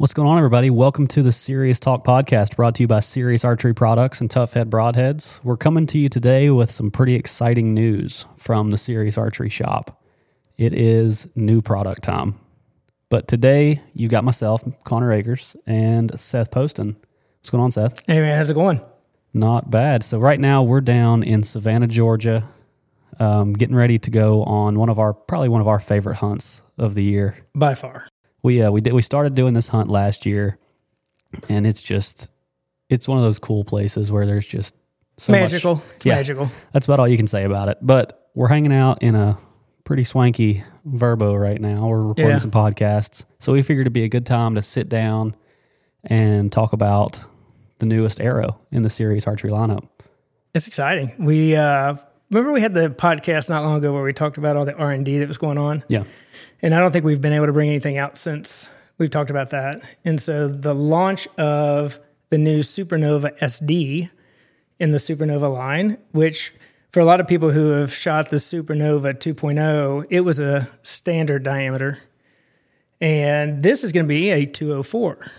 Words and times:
What's 0.00 0.14
going 0.14 0.28
on, 0.28 0.38
everybody? 0.38 0.70
Welcome 0.70 1.08
to 1.08 1.22
the 1.22 1.30
Sirius 1.30 1.78
Talk 1.78 2.06
podcast 2.06 2.56
brought 2.56 2.74
to 2.76 2.84
you 2.84 2.88
by 2.88 3.00
Sirius 3.00 3.44
Archery 3.44 3.74
Products 3.74 4.22
and 4.22 4.30
Tough 4.30 4.54
Head 4.54 4.70
Broadheads. 4.70 5.44
We're 5.44 5.58
coming 5.58 5.86
to 5.88 5.98
you 5.98 6.08
today 6.08 6.48
with 6.48 6.70
some 6.70 6.90
pretty 6.90 7.16
exciting 7.16 7.74
news 7.74 8.24
from 8.38 8.70
the 8.70 8.78
Sirius 8.78 9.18
Archery 9.18 9.50
shop. 9.50 10.02
It 10.56 10.72
is 10.72 11.28
new 11.34 11.60
product 11.60 12.02
time. 12.02 12.40
But 13.10 13.28
today, 13.28 13.82
you 13.92 14.08
got 14.08 14.24
myself, 14.24 14.66
Connor 14.84 15.12
Akers, 15.12 15.54
and 15.66 16.18
Seth 16.18 16.50
Poston. 16.50 16.96
What's 17.40 17.50
going 17.50 17.62
on, 17.62 17.70
Seth? 17.70 18.02
Hey 18.06 18.20
man, 18.20 18.38
how's 18.38 18.48
it 18.48 18.54
going? 18.54 18.80
Not 19.34 19.70
bad. 19.70 20.02
So, 20.02 20.18
right 20.18 20.40
now, 20.40 20.62
we're 20.62 20.80
down 20.80 21.22
in 21.22 21.42
Savannah, 21.42 21.88
Georgia, 21.88 22.48
um, 23.18 23.52
getting 23.52 23.76
ready 23.76 23.98
to 23.98 24.10
go 24.10 24.44
on 24.44 24.78
one 24.78 24.88
of 24.88 24.98
our, 24.98 25.12
probably 25.12 25.50
one 25.50 25.60
of 25.60 25.68
our 25.68 25.78
favorite 25.78 26.16
hunts 26.16 26.62
of 26.78 26.94
the 26.94 27.04
year. 27.04 27.36
By 27.54 27.74
far. 27.74 28.06
We 28.42 28.62
uh, 28.62 28.70
we 28.70 28.80
did 28.80 28.92
we 28.92 29.02
started 29.02 29.34
doing 29.34 29.54
this 29.54 29.68
hunt 29.68 29.90
last 29.90 30.24
year, 30.26 30.58
and 31.48 31.66
it's 31.66 31.82
just 31.82 32.28
it's 32.88 33.06
one 33.06 33.18
of 33.18 33.24
those 33.24 33.38
cool 33.38 33.64
places 33.64 34.10
where 34.10 34.26
there's 34.26 34.46
just 34.46 34.74
so 35.18 35.32
much- 35.32 35.40
magical. 35.42 35.82
It's 35.96 36.06
Yeah. 36.06 36.14
magical. 36.16 36.50
that's 36.72 36.86
about 36.86 37.00
all 37.00 37.08
you 37.08 37.16
can 37.16 37.26
say 37.28 37.44
about 37.44 37.68
it. 37.68 37.78
But 37.82 38.28
we're 38.34 38.48
hanging 38.48 38.72
out 38.72 39.02
in 39.02 39.14
a 39.14 39.38
pretty 39.84 40.04
swanky 40.04 40.64
Vrbo 40.88 41.38
right 41.38 41.60
now. 41.60 41.86
We're 41.88 41.98
recording 42.00 42.28
Yeah. 42.30 42.36
some 42.38 42.50
podcasts, 42.50 43.24
so 43.38 43.52
we 43.52 43.62
figured 43.62 43.84
it'd 43.84 43.92
be 43.92 44.04
a 44.04 44.08
good 44.08 44.24
time 44.26 44.54
to 44.54 44.62
sit 44.62 44.88
down 44.88 45.34
and 46.04 46.50
talk 46.50 46.72
about 46.72 47.22
the 47.78 47.86
newest 47.86 48.20
arrow 48.20 48.58
in 48.72 48.82
the 48.82 48.90
Sirius 48.90 49.26
archery 49.26 49.50
lineup. 49.50 49.88
It's 50.54 50.66
exciting. 50.66 51.12
We 51.18 51.54
uh 51.56 51.94
remember 52.30 52.52
we 52.52 52.60
had 52.60 52.74
the 52.74 52.88
podcast 52.88 53.48
not 53.48 53.64
long 53.64 53.78
ago 53.78 53.92
where 53.92 54.02
we 54.02 54.12
talked 54.12 54.38
about 54.38 54.56
all 54.56 54.64
the 54.64 54.74
R 54.74 54.90
and 54.90 55.04
D 55.04 55.18
that 55.18 55.28
was 55.28 55.38
going 55.38 55.58
on. 55.58 55.84
Yeah, 55.88 56.04
And 56.62 56.74
I 56.74 56.78
don't 56.78 56.92
think 56.92 57.04
we've 57.04 57.20
been 57.20 57.32
able 57.32 57.46
to 57.46 57.52
bring 57.52 57.68
anything 57.68 57.98
out 57.98 58.16
since 58.16 58.68
we've 58.98 59.10
talked 59.10 59.30
about 59.30 59.50
that. 59.50 59.82
And 60.04 60.20
so 60.20 60.48
the 60.48 60.74
launch 60.74 61.26
of 61.36 61.98
the 62.30 62.38
new 62.38 62.60
Supernova 62.60 63.36
SD 63.40 64.10
in 64.78 64.92
the 64.92 64.98
Supernova 64.98 65.52
line, 65.52 65.98
which 66.12 66.52
for 66.92 67.00
a 67.00 67.04
lot 67.04 67.20
of 67.20 67.26
people 67.26 67.50
who 67.50 67.70
have 67.70 67.92
shot 67.92 68.30
the 68.30 68.36
Supernova 68.36 69.14
2.0, 69.14 70.06
it 70.10 70.20
was 70.20 70.40
a 70.40 70.68
standard 70.82 71.42
diameter. 71.42 71.98
And 73.00 73.62
this 73.62 73.84
is 73.84 73.92
going 73.92 74.04
to 74.04 74.08
be 74.08 74.30
a 74.30 74.44
204. 74.44 75.30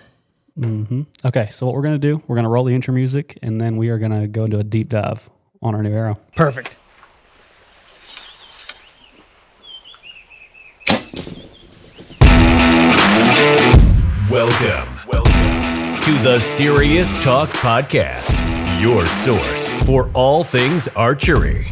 Mm-hmm. 0.59 1.01
Okay, 1.25 1.49
so 1.49 1.65
what 1.65 1.75
we're 1.75 1.81
gonna 1.81 1.97
do? 1.97 2.21
We're 2.27 2.35
gonna 2.35 2.49
roll 2.49 2.65
the 2.65 2.75
intro 2.75 2.93
music, 2.93 3.39
and 3.41 3.59
then 3.59 3.77
we 3.77 3.87
are 3.89 3.97
gonna 3.97 4.27
go 4.27 4.43
into 4.43 4.59
a 4.59 4.63
deep 4.63 4.89
dive 4.89 5.29
on 5.61 5.73
our 5.75 5.81
new 5.81 5.91
arrow. 5.91 6.19
Perfect. 6.35 6.75
Welcome, 14.31 14.97
welcome 15.09 16.01
to 16.03 16.23
the 16.23 16.39
Sirius 16.39 17.13
Talk 17.15 17.49
Podcast, 17.49 18.31
your 18.79 19.05
source 19.05 19.67
for 19.85 20.09
all 20.13 20.45
things 20.45 20.87
archery. 20.95 21.69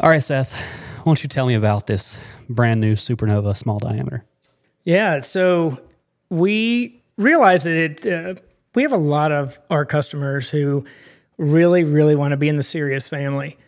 All 0.00 0.08
right, 0.08 0.22
Seth, 0.22 0.54
why 0.54 1.04
don't 1.04 1.22
you 1.22 1.28
tell 1.28 1.44
me 1.44 1.52
about 1.52 1.88
this 1.88 2.22
brand 2.48 2.80
new 2.80 2.94
Supernova 2.94 3.54
small 3.54 3.78
diameter? 3.80 4.24
Yeah, 4.84 5.20
so 5.20 5.78
we 6.30 7.02
realize 7.18 7.64
that 7.64 7.76
it. 7.76 8.06
Uh, 8.06 8.40
we 8.74 8.80
have 8.80 8.92
a 8.92 8.96
lot 8.96 9.32
of 9.32 9.60
our 9.68 9.84
customers 9.84 10.48
who 10.48 10.86
really, 11.36 11.84
really 11.84 12.16
want 12.16 12.32
to 12.32 12.38
be 12.38 12.48
in 12.48 12.54
the 12.54 12.62
Sirius 12.62 13.10
family, 13.10 13.58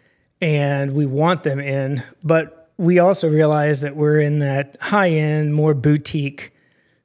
and 0.41 0.93
we 0.93 1.05
want 1.05 1.43
them 1.43 1.61
in. 1.61 2.03
But 2.25 2.73
we 2.79 2.99
also 2.99 3.29
realize 3.29 3.83
that 3.83 3.95
we're 3.95 4.21
in 4.21 4.39
that 4.39 4.79
high 4.81 5.11
end, 5.11 5.53
more 5.53 5.75
boutique 5.75 6.52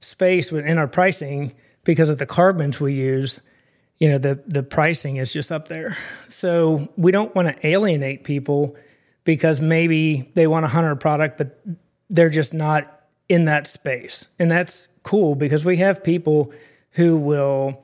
space 0.07 0.51
within 0.51 0.77
our 0.77 0.87
pricing 0.87 1.53
because 1.83 2.09
of 2.09 2.17
the 2.17 2.25
carbons 2.25 2.79
we 2.79 2.93
use. 2.93 3.41
You 3.99 4.09
know, 4.09 4.17
the 4.17 4.41
the 4.45 4.63
pricing 4.63 5.17
is 5.17 5.33
just 5.33 5.51
up 5.51 5.67
there. 5.67 5.97
So 6.27 6.87
we 6.97 7.11
don't 7.11 7.33
want 7.35 7.47
to 7.47 7.67
alienate 7.67 8.23
people 8.23 8.75
because 9.23 9.59
maybe 9.59 10.31
they 10.35 10.47
want 10.47 10.65
a 10.65 10.67
hunter 10.69 10.95
product, 10.95 11.37
but 11.37 11.59
they're 12.09 12.29
just 12.29 12.53
not 12.53 12.97
in 13.27 13.45
that 13.45 13.67
space. 13.67 14.27
And 14.39 14.49
that's 14.49 14.87
cool 15.03 15.35
because 15.35 15.65
we 15.65 15.77
have 15.77 16.03
people 16.03 16.53
who 16.91 17.17
will 17.17 17.83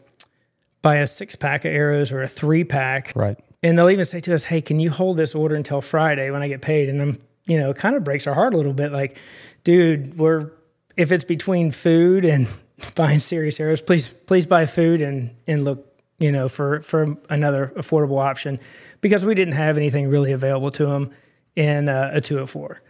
buy 0.81 0.97
a 0.97 1.07
six 1.07 1.35
pack 1.35 1.66
of 1.66 1.73
arrows 1.73 2.12
or 2.12 2.22
a 2.22 2.28
three 2.28 2.63
pack. 2.63 3.12
Right. 3.16 3.38
And 3.62 3.78
they'll 3.78 3.89
even 3.89 4.06
say 4.06 4.19
to 4.22 4.33
us, 4.33 4.45
Hey, 4.45 4.62
can 4.62 4.79
you 4.79 4.91
hold 4.91 5.17
this 5.17 5.33
order 5.33 5.56
until 5.56 5.81
Friday 5.81 6.29
when 6.31 6.41
I 6.41 6.47
get 6.47 6.62
paid? 6.62 6.89
And 6.89 7.01
I'm, 7.01 7.22
you 7.45 7.57
know, 7.57 7.72
it 7.72 7.78
kind 7.78 7.95
of 7.95 8.03
breaks 8.03 8.28
our 8.28 8.33
heart 8.33 8.53
a 8.53 8.57
little 8.57 8.73
bit. 8.73 8.91
Like, 8.91 9.17
dude, 9.63 10.17
we're, 10.17 10.51
if 10.95 11.11
it's 11.11 11.23
between 11.23 11.71
food 11.71 12.25
and 12.25 12.47
buying 12.95 13.19
Sirius 13.19 13.59
arrows, 13.59 13.81
please, 13.81 14.09
please 14.25 14.45
buy 14.45 14.65
food 14.65 15.01
and, 15.01 15.35
and 15.47 15.63
look, 15.63 15.87
you 16.19 16.31
know, 16.31 16.47
for, 16.47 16.81
for 16.81 17.17
another 17.29 17.73
affordable 17.75 18.21
option 18.21 18.59
because 19.01 19.25
we 19.25 19.35
didn't 19.35 19.55
have 19.55 19.77
anything 19.77 20.07
really 20.07 20.31
available 20.31 20.71
to 20.71 20.85
them 20.85 21.11
in 21.55 21.89
uh, 21.89 22.11
a 22.13 22.21
204. 22.21 22.81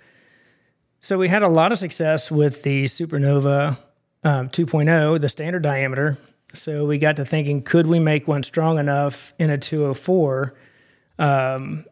So 0.99 1.17
we 1.17 1.27
had 1.27 1.43
a 1.43 1.49
lot 1.49 1.71
of 1.71 1.79
success 1.79 2.31
with 2.31 2.63
the 2.63 2.85
Supernova 2.85 3.77
um, 4.23 4.49
2.0, 4.49 5.19
the 5.19 5.29
standard 5.29 5.63
diameter. 5.63 6.17
So 6.53 6.85
we 6.85 6.97
got 6.97 7.17
to 7.17 7.25
thinking, 7.25 7.61
could 7.61 7.87
we 7.87 7.99
make 7.99 8.27
one 8.27 8.43
strong 8.43 8.77
enough 8.77 9.33
in 9.37 9.49
a 9.49 9.57
204? 9.57 10.53
Um, 11.19 11.85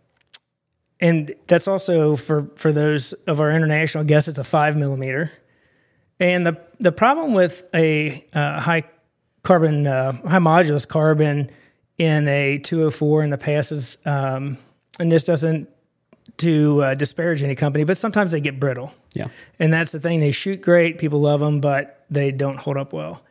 and 0.99 1.33
that's 1.47 1.67
also 1.67 2.15
for 2.15 2.47
for 2.55 2.71
those 2.71 3.13
of 3.25 3.41
our 3.41 3.51
international 3.51 4.03
guests, 4.03 4.27
it's 4.27 4.37
a 4.37 4.43
five 4.43 4.77
millimeter. 4.77 5.31
And 6.21 6.45
the 6.45 6.61
the 6.79 6.91
problem 6.91 7.33
with 7.33 7.63
a 7.73 8.25
uh, 8.31 8.61
high 8.61 8.83
carbon, 9.43 9.87
uh, 9.87 10.13
high 10.27 10.37
modulus 10.37 10.87
carbon 10.87 11.49
in 11.97 12.27
a 12.27 12.59
204 12.59 13.23
in 13.23 13.31
the 13.31 13.37
past 13.37 13.71
is, 13.71 13.97
um, 14.05 14.57
and 14.99 15.11
this 15.11 15.23
doesn't 15.23 15.67
to 16.37 16.83
uh, 16.83 16.95
disparage 16.95 17.43
any 17.43 17.55
company, 17.55 17.83
but 17.83 17.97
sometimes 17.97 18.31
they 18.31 18.39
get 18.39 18.59
brittle. 18.59 18.93
Yeah. 19.13 19.27
And 19.59 19.73
that's 19.73 19.91
the 19.91 19.99
thing. 19.99 20.19
They 20.19 20.31
shoot 20.31 20.61
great, 20.61 20.97
people 20.97 21.21
love 21.21 21.39
them, 21.39 21.59
but 21.59 22.05
they 22.09 22.31
don't 22.31 22.57
hold 22.57 22.77
up 22.77 22.93
well. 22.93 23.23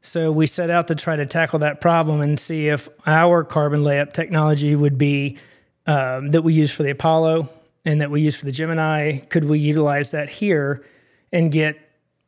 So 0.00 0.32
we 0.32 0.46
set 0.46 0.70
out 0.70 0.88
to 0.88 0.94
try 0.94 1.16
to 1.16 1.26
tackle 1.26 1.58
that 1.60 1.80
problem 1.80 2.20
and 2.20 2.38
see 2.38 2.68
if 2.68 2.88
our 3.06 3.44
carbon 3.44 3.80
layup 3.80 4.12
technology 4.12 4.74
would 4.74 4.98
be 4.98 5.38
um, 5.86 6.28
that 6.28 6.42
we 6.42 6.54
use 6.54 6.70
for 6.70 6.82
the 6.82 6.90
Apollo 6.90 7.48
and 7.84 8.00
that 8.00 8.10
we 8.10 8.20
use 8.20 8.36
for 8.36 8.44
the 8.44 8.52
Gemini. 8.52 9.18
Could 9.28 9.44
we 9.44 9.58
utilize 9.58 10.10
that 10.12 10.28
here 10.28 10.84
and 11.32 11.50
get 11.50 11.78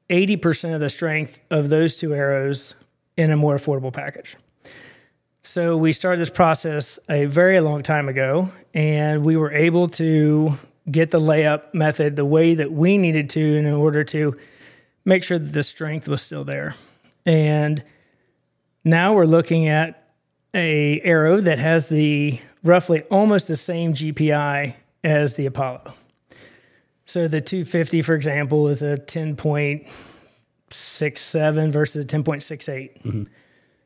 80% 0.09 0.75
of 0.75 0.81
the 0.81 0.91
strength 0.91 1.41
of 1.51 1.69
those 1.69 1.97
two 1.97 2.15
arrows 2.15 2.75
in 3.17 3.31
a 3.31 3.37
more 3.37 3.57
affordable 3.57 3.93
package? 3.93 4.37
So 5.43 5.77
we 5.77 5.93
started 5.93 6.21
this 6.21 6.31
process 6.31 6.99
a 7.09 7.25
very 7.25 7.61
long 7.61 7.83
time 7.83 8.09
ago, 8.09 8.51
and 8.75 9.25
we 9.25 9.37
were 9.37 9.53
able 9.53 9.89
to 9.89 10.53
get 10.91 11.11
the 11.11 11.21
layup 11.21 11.75
method 11.75 12.17
the 12.17 12.25
way 12.25 12.55
that 12.55 12.73
we 12.73 12.99
needed 12.99 13.31
to 13.31 13.57
in 13.57 13.67
order 13.67 14.05
to 14.05 14.37
make 15.05 15.23
sure 15.23 15.39
that 15.39 15.53
the 15.53 15.63
strength 15.63 16.09
was 16.09 16.23
still 16.23 16.45
there. 16.45 16.75
And 17.25 17.83
now 18.85 19.15
we're 19.15 19.27
looking 19.27 19.69
at 19.69 20.13
a 20.55 21.01
arrow 21.01 21.41
that 21.41 21.59
has 21.59 21.89
the 21.89 22.41
roughly 22.63 23.03
almost 23.05 23.49
the 23.49 23.57
same 23.57 23.95
GPI 23.95 24.75
as 25.05 25.35
the 25.35 25.47
Apollo. 25.47 25.95
So 27.09 27.27
the 27.27 27.41
250, 27.41 28.03
for 28.03 28.15
example, 28.15 28.69
is 28.69 28.83
a 28.83 28.99
10.67 28.99 31.73
versus 31.73 32.05
a 32.05 32.07
10.68. 32.07 33.27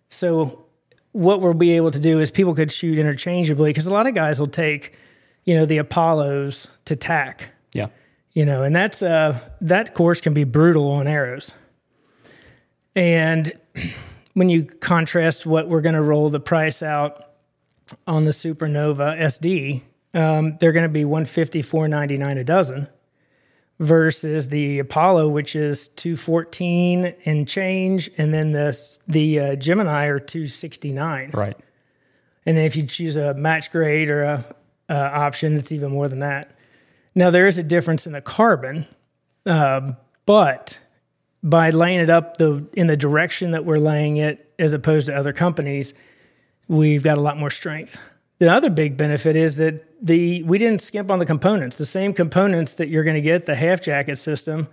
So 0.09 0.66
what 1.12 1.41
we'll 1.41 1.55
be 1.55 1.77
able 1.77 1.93
to 1.93 2.00
do 2.00 2.19
is 2.19 2.32
people 2.32 2.53
could 2.53 2.72
shoot 2.72 2.99
interchangeably 2.99 3.71
because 3.71 3.87
a 3.87 3.93
lot 3.93 4.09
of 4.09 4.16
guys 4.16 4.41
will 4.41 4.49
take, 4.49 4.99
you 5.44 5.55
know, 5.55 5.65
the 5.66 5.78
Apollos 5.78 6.66
to 6.87 6.97
TAC, 6.97 7.50
Yeah. 7.72 7.87
you 8.32 8.44
know, 8.44 8.65
and 8.65 8.75
that's 8.75 9.05
uh 9.05 9.38
that 9.61 9.94
course 9.94 10.21
can 10.21 10.34
be 10.34 10.43
brutal 10.43 10.91
on 10.91 11.06
arrows. 11.06 11.53
And 12.96 13.52
when 14.35 14.49
you 14.49 14.64
contrast 14.64 15.46
what 15.46 15.69
we're 15.69 15.81
going 15.81 15.94
to 15.94 16.02
roll 16.02 16.29
the 16.29 16.41
price 16.41 16.82
out 16.82 17.25
on 18.05 18.25
the 18.25 18.32
Supernova 18.32 19.17
SD, 19.17 19.82
um, 20.12 20.56
they're 20.58 20.73
going 20.73 20.82
to 20.82 20.88
be 20.88 21.05
one 21.05 21.25
fifty 21.25 21.62
four 21.62 21.87
ninety 21.87 22.17
nine 22.17 22.37
a 22.37 22.43
dozen 22.44 22.88
versus 23.78 24.48
the 24.48 24.78
Apollo, 24.78 25.28
which 25.30 25.56
is 25.56 25.88
two 25.88 26.16
fourteen 26.16 27.14
and 27.24 27.48
change, 27.48 28.10
and 28.16 28.32
then 28.32 28.52
the 28.52 28.78
the 29.08 29.40
uh, 29.40 29.54
Gemini 29.56 30.06
are 30.06 30.20
two 30.20 30.46
sixty 30.46 30.92
nine. 30.92 31.30
Right. 31.32 31.56
And 32.46 32.56
then 32.56 32.64
if 32.64 32.76
you 32.76 32.84
choose 32.86 33.16
a 33.16 33.34
match 33.34 33.70
grade 33.70 34.10
or 34.10 34.22
a, 34.22 34.44
a 34.88 34.94
option, 34.94 35.56
it's 35.56 35.72
even 35.72 35.92
more 35.92 36.08
than 36.08 36.20
that. 36.20 36.56
Now 37.14 37.30
there 37.30 37.46
is 37.46 37.58
a 37.58 37.62
difference 37.62 38.06
in 38.06 38.12
the 38.12 38.20
carbon, 38.20 38.86
um, 39.46 39.96
but 40.26 40.78
by 41.42 41.70
laying 41.70 42.00
it 42.00 42.10
up 42.10 42.36
the 42.36 42.66
in 42.74 42.86
the 42.86 42.96
direction 42.96 43.50
that 43.50 43.64
we're 43.64 43.78
laying 43.78 44.16
it, 44.16 44.52
as 44.58 44.72
opposed 44.72 45.06
to 45.06 45.14
other 45.14 45.32
companies, 45.32 45.94
we've 46.69 47.02
got 47.02 47.19
a 47.19 47.20
lot 47.20 47.36
more 47.36 47.50
strength. 47.50 47.98
The 48.38 48.50
other 48.50 48.70
big 48.70 48.96
benefit 48.96 49.36
is 49.36 49.56
that 49.56 49.84
the 50.02 50.43
we 50.43 50.58
didn't 50.58 50.82
skimp 50.82 51.10
on 51.10 51.19
the 51.19 51.26
components. 51.26 51.78
The 51.78 51.87
same 51.87 52.12
components 52.12 52.75
that 52.75 52.88
you're 52.88 53.04
going 53.04 53.14
to 53.14 53.22
get 53.22 53.46
the 53.46 53.54
half 53.54 53.81
jacket 53.81 54.16
system 54.16 54.69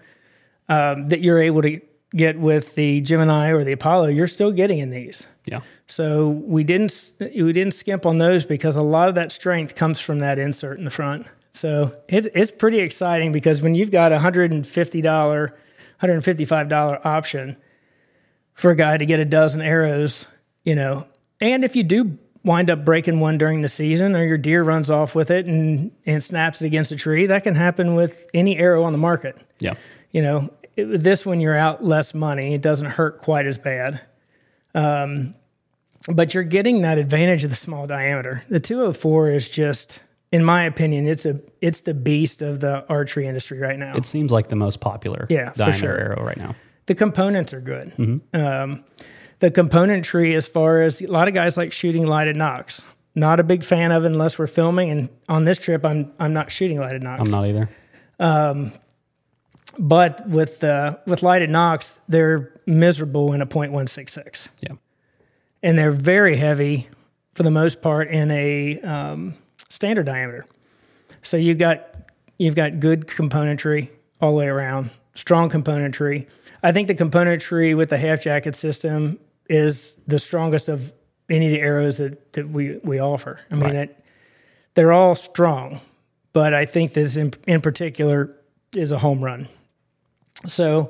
um, 0.67 1.07
that 1.09 1.21
you're 1.21 1.39
able 1.39 1.61
to 1.61 1.79
get 2.15 2.39
with 2.39 2.75
the 2.75 3.01
Gemini 3.01 3.49
or 3.49 3.63
the 3.63 3.71
Apollo, 3.71 4.07
you're 4.07 4.27
still 4.27 4.51
getting 4.51 4.79
in 4.79 4.89
these. 4.89 5.27
Yeah. 5.45 5.61
So 5.87 6.29
we 6.29 6.63
didn't 6.63 7.13
we 7.19 7.53
didn't 7.53 7.73
skimp 7.73 8.05
on 8.05 8.17
those 8.17 8.45
because 8.45 8.75
a 8.75 8.81
lot 8.81 9.09
of 9.09 9.15
that 9.15 9.31
strength 9.31 9.75
comes 9.75 9.99
from 9.99 10.19
that 10.19 10.39
insert 10.39 10.77
in 10.77 10.85
the 10.85 10.91
front. 10.91 11.27
So 11.51 11.91
it's 12.07 12.27
it's 12.33 12.51
pretty 12.51 12.79
exciting 12.79 13.31
because 13.31 13.61
when 13.61 13.75
you've 13.75 13.91
got 13.91 14.11
a 14.11 14.19
hundred 14.19 14.51
and 14.51 14.65
fifty 14.65 15.01
dollar, 15.01 15.55
hundred 15.99 16.13
and 16.13 16.25
fifty 16.25 16.45
five 16.45 16.69
dollar 16.69 17.05
option 17.07 17.57
for 18.53 18.71
a 18.71 18.75
guy 18.75 18.97
to 18.97 19.05
get 19.05 19.19
a 19.19 19.25
dozen 19.25 19.61
arrows, 19.61 20.25
you 20.63 20.75
know, 20.75 21.07
and 21.39 21.63
if 21.63 21.75
you 21.75 21.83
do 21.83 22.17
wind 22.49 22.69
up 22.69 22.83
breaking 22.83 23.19
one 23.19 23.37
during 23.37 23.61
the 23.61 23.69
season 23.69 24.15
or 24.15 24.25
your 24.25 24.37
deer 24.37 24.63
runs 24.63 24.89
off 24.89 25.13
with 25.13 25.29
it 25.29 25.47
and 25.47 25.91
and 26.05 26.23
snaps 26.23 26.61
it 26.61 26.65
against 26.65 26.91
a 26.91 26.95
tree, 26.95 27.27
that 27.27 27.43
can 27.43 27.55
happen 27.55 27.93
with 27.93 28.25
any 28.33 28.57
arrow 28.57 28.83
on 28.83 28.91
the 28.91 28.97
market. 28.97 29.35
Yeah. 29.59 29.75
You 30.11 30.21
know, 30.23 30.49
it, 30.75 31.03
this 31.03 31.25
one 31.25 31.39
you're 31.39 31.55
out 31.55 31.83
less 31.83 32.13
money, 32.13 32.53
it 32.55 32.61
doesn't 32.61 32.87
hurt 32.99 33.19
quite 33.19 33.45
as 33.45 33.57
bad. 33.59 34.01
Um, 34.73 35.35
but 36.13 36.33
you're 36.33 36.43
getting 36.57 36.81
that 36.81 36.97
advantage 36.97 37.43
of 37.43 37.49
the 37.49 37.55
small 37.55 37.85
diameter. 37.85 38.41
The 38.49 38.59
204 38.59 39.29
is 39.31 39.49
just, 39.49 39.99
in 40.31 40.43
my 40.43 40.63
opinion, 40.63 41.07
it's 41.07 41.25
a 41.25 41.39
it's 41.61 41.81
the 41.81 41.93
beast 41.93 42.41
of 42.41 42.59
the 42.61 42.85
archery 42.87 43.27
industry 43.27 43.59
right 43.59 43.77
now. 43.77 43.93
It 43.95 44.05
seems 44.05 44.31
like 44.31 44.47
the 44.47 44.55
most 44.55 44.79
popular 44.79 45.27
Yeah, 45.29 45.51
diameter 45.55 45.77
sure. 45.77 45.97
arrow 45.99 46.23
right 46.25 46.37
now. 46.37 46.55
the 46.87 46.95
components 46.95 47.53
are 47.53 47.61
good. 47.61 48.21
Um, 48.33 48.83
the 49.39 49.49
componentry, 49.51 50.35
as 50.35 50.47
far 50.47 50.81
as 50.81 51.01
a 51.01 51.07
lot 51.07 51.27
of 51.27 51.33
guys 51.33 51.57
like 51.57 51.71
shooting 51.71 52.05
lighted 52.05 52.35
nocks. 52.35 52.83
Not 53.15 53.39
a 53.39 53.43
big 53.43 53.63
fan 53.63 53.91
of 53.91 54.03
unless 54.05 54.37
we're 54.37 54.47
filming. 54.47 54.89
And 54.91 55.09
on 55.27 55.45
this 55.45 55.57
trip, 55.57 55.85
I'm 55.85 56.11
I'm 56.19 56.33
not 56.33 56.51
shooting 56.51 56.79
lighted 56.79 57.03
nocks. 57.03 57.21
I'm 57.21 57.31
not 57.31 57.47
either. 57.47 57.69
But 59.77 60.27
with 60.27 60.63
uh, 60.63 60.97
with 61.05 61.23
lighted 61.23 61.49
nocks, 61.49 61.95
they're 62.07 62.53
miserable 62.65 63.33
in 63.33 63.41
a 63.41 63.47
.166. 63.47 64.49
Yeah. 64.59 64.75
and 65.63 65.77
they're 65.77 65.91
very 65.91 66.37
heavy 66.37 66.87
for 67.33 67.43
the 67.43 67.51
most 67.51 67.81
part 67.81 68.09
in 68.09 68.29
a 68.31 68.79
um, 68.81 69.35
standard 69.69 70.05
diameter. 70.05 70.45
So 71.21 71.37
you've 71.37 71.57
got 71.57 71.87
you've 72.37 72.55
got 72.55 72.79
good 72.79 73.07
componentry 73.07 73.89
all 74.21 74.31
the 74.31 74.37
way 74.37 74.47
around, 74.47 74.89
strong 75.13 75.49
componentry. 75.49 76.27
I 76.61 76.71
think 76.73 76.87
the 76.89 76.95
componentry 76.95 77.75
with 77.75 77.89
the 77.89 77.97
half 77.97 78.21
jacket 78.21 78.55
system 78.55 79.19
is 79.49 79.97
the 80.07 80.19
strongest 80.19 80.69
of 80.69 80.93
any 81.29 81.47
of 81.47 81.51
the 81.51 81.61
arrows 81.61 81.97
that, 81.97 82.33
that 82.33 82.49
we, 82.49 82.77
we 82.83 82.99
offer. 82.99 83.39
I 83.51 83.55
mean, 83.55 83.63
Right. 83.63 83.75
it, 83.75 84.03
they're 84.75 84.91
all 84.91 85.15
strong, 85.15 85.81
but 86.33 86.53
I 86.53 86.65
think 86.65 86.93
this 86.93 87.17
in, 87.17 87.33
in 87.47 87.61
particular 87.61 88.35
is 88.75 88.91
a 88.91 88.99
home 88.99 89.21
run. 89.23 89.47
So 90.45 90.89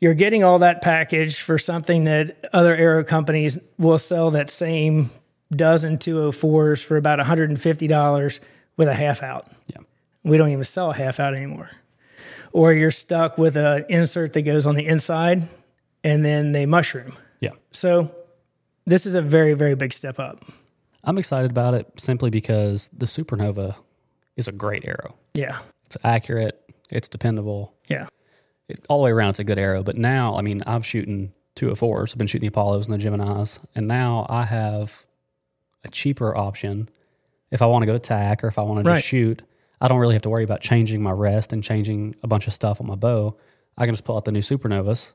you're 0.00 0.14
getting 0.14 0.44
all 0.44 0.58
that 0.60 0.82
package 0.82 1.40
for 1.40 1.58
something 1.58 2.04
that 2.04 2.48
other 2.52 2.74
arrow 2.76 3.02
companies 3.02 3.58
will 3.78 3.98
sell 3.98 4.30
that 4.32 4.50
same 4.50 5.10
dozen 5.50 5.98
204s 5.98 6.84
for 6.84 6.96
about 6.96 7.18
$150 7.18 8.40
with 8.76 8.88
a 8.88 8.94
half 8.94 9.22
out. 9.22 9.46
Yeah. 9.68 9.82
We 10.22 10.36
don't 10.36 10.50
even 10.50 10.64
sell 10.64 10.90
a 10.90 10.94
half 10.94 11.18
out 11.20 11.34
anymore. 11.34 11.70
Or 12.52 12.72
you're 12.72 12.90
stuck 12.90 13.36
with 13.36 13.56
an 13.56 13.84
insert 13.88 14.32
that 14.34 14.42
goes 14.42 14.64
on 14.66 14.74
the 14.74 14.86
inside 14.86 15.48
and 16.04 16.24
then 16.24 16.52
they 16.52 16.66
mushroom. 16.66 17.14
Yeah. 17.44 17.50
So 17.70 18.14
this 18.86 19.06
is 19.06 19.14
a 19.14 19.22
very, 19.22 19.54
very 19.54 19.74
big 19.74 19.92
step 19.92 20.18
up. 20.18 20.44
I'm 21.02 21.18
excited 21.18 21.50
about 21.50 21.74
it 21.74 21.86
simply 22.00 22.30
because 22.30 22.88
the 22.96 23.06
Supernova 23.06 23.76
is 24.36 24.48
a 24.48 24.52
great 24.52 24.84
arrow. 24.86 25.14
Yeah. 25.34 25.58
It's 25.86 25.96
accurate, 26.02 26.58
it's 26.90 27.08
dependable, 27.08 27.74
Yeah. 27.88 28.06
it, 28.68 28.80
all 28.88 28.98
the 28.98 29.04
way 29.04 29.10
around, 29.10 29.30
it's 29.30 29.38
a 29.38 29.44
good 29.44 29.58
arrow. 29.58 29.82
But 29.82 29.96
now, 29.96 30.36
I 30.36 30.42
mean, 30.42 30.60
I'm 30.66 30.82
shooting 30.82 31.32
two 31.54 31.70
of 31.70 31.78
204s, 31.78 32.12
I've 32.12 32.18
been 32.18 32.26
shooting 32.26 32.48
the 32.48 32.52
Apollos 32.52 32.88
and 32.88 32.98
the 32.98 33.04
Geminis, 33.04 33.58
and 33.74 33.86
now 33.86 34.26
I 34.28 34.44
have 34.44 35.06
a 35.84 35.88
cheaper 35.88 36.34
option 36.36 36.88
if 37.50 37.60
I 37.62 37.66
want 37.66 37.82
to 37.82 37.86
go 37.86 37.92
to 37.92 37.98
TAC 37.98 38.42
or 38.42 38.48
if 38.48 38.58
I 38.58 38.62
want 38.62 38.82
to 38.84 38.88
Right. 38.90 38.96
just 38.96 39.06
shoot. 39.06 39.42
I 39.80 39.88
don't 39.88 39.98
really 39.98 40.14
have 40.14 40.22
to 40.22 40.30
worry 40.30 40.44
about 40.44 40.62
changing 40.62 41.02
my 41.02 41.10
rest 41.12 41.52
and 41.52 41.62
changing 41.62 42.16
a 42.22 42.26
bunch 42.26 42.46
of 42.46 42.54
stuff 42.54 42.80
on 42.80 42.86
my 42.86 42.94
bow. 42.94 43.36
I 43.76 43.84
can 43.84 43.94
just 43.94 44.04
pull 44.04 44.16
out 44.16 44.24
the 44.24 44.32
new 44.32 44.40
Supernovas, 44.40 45.12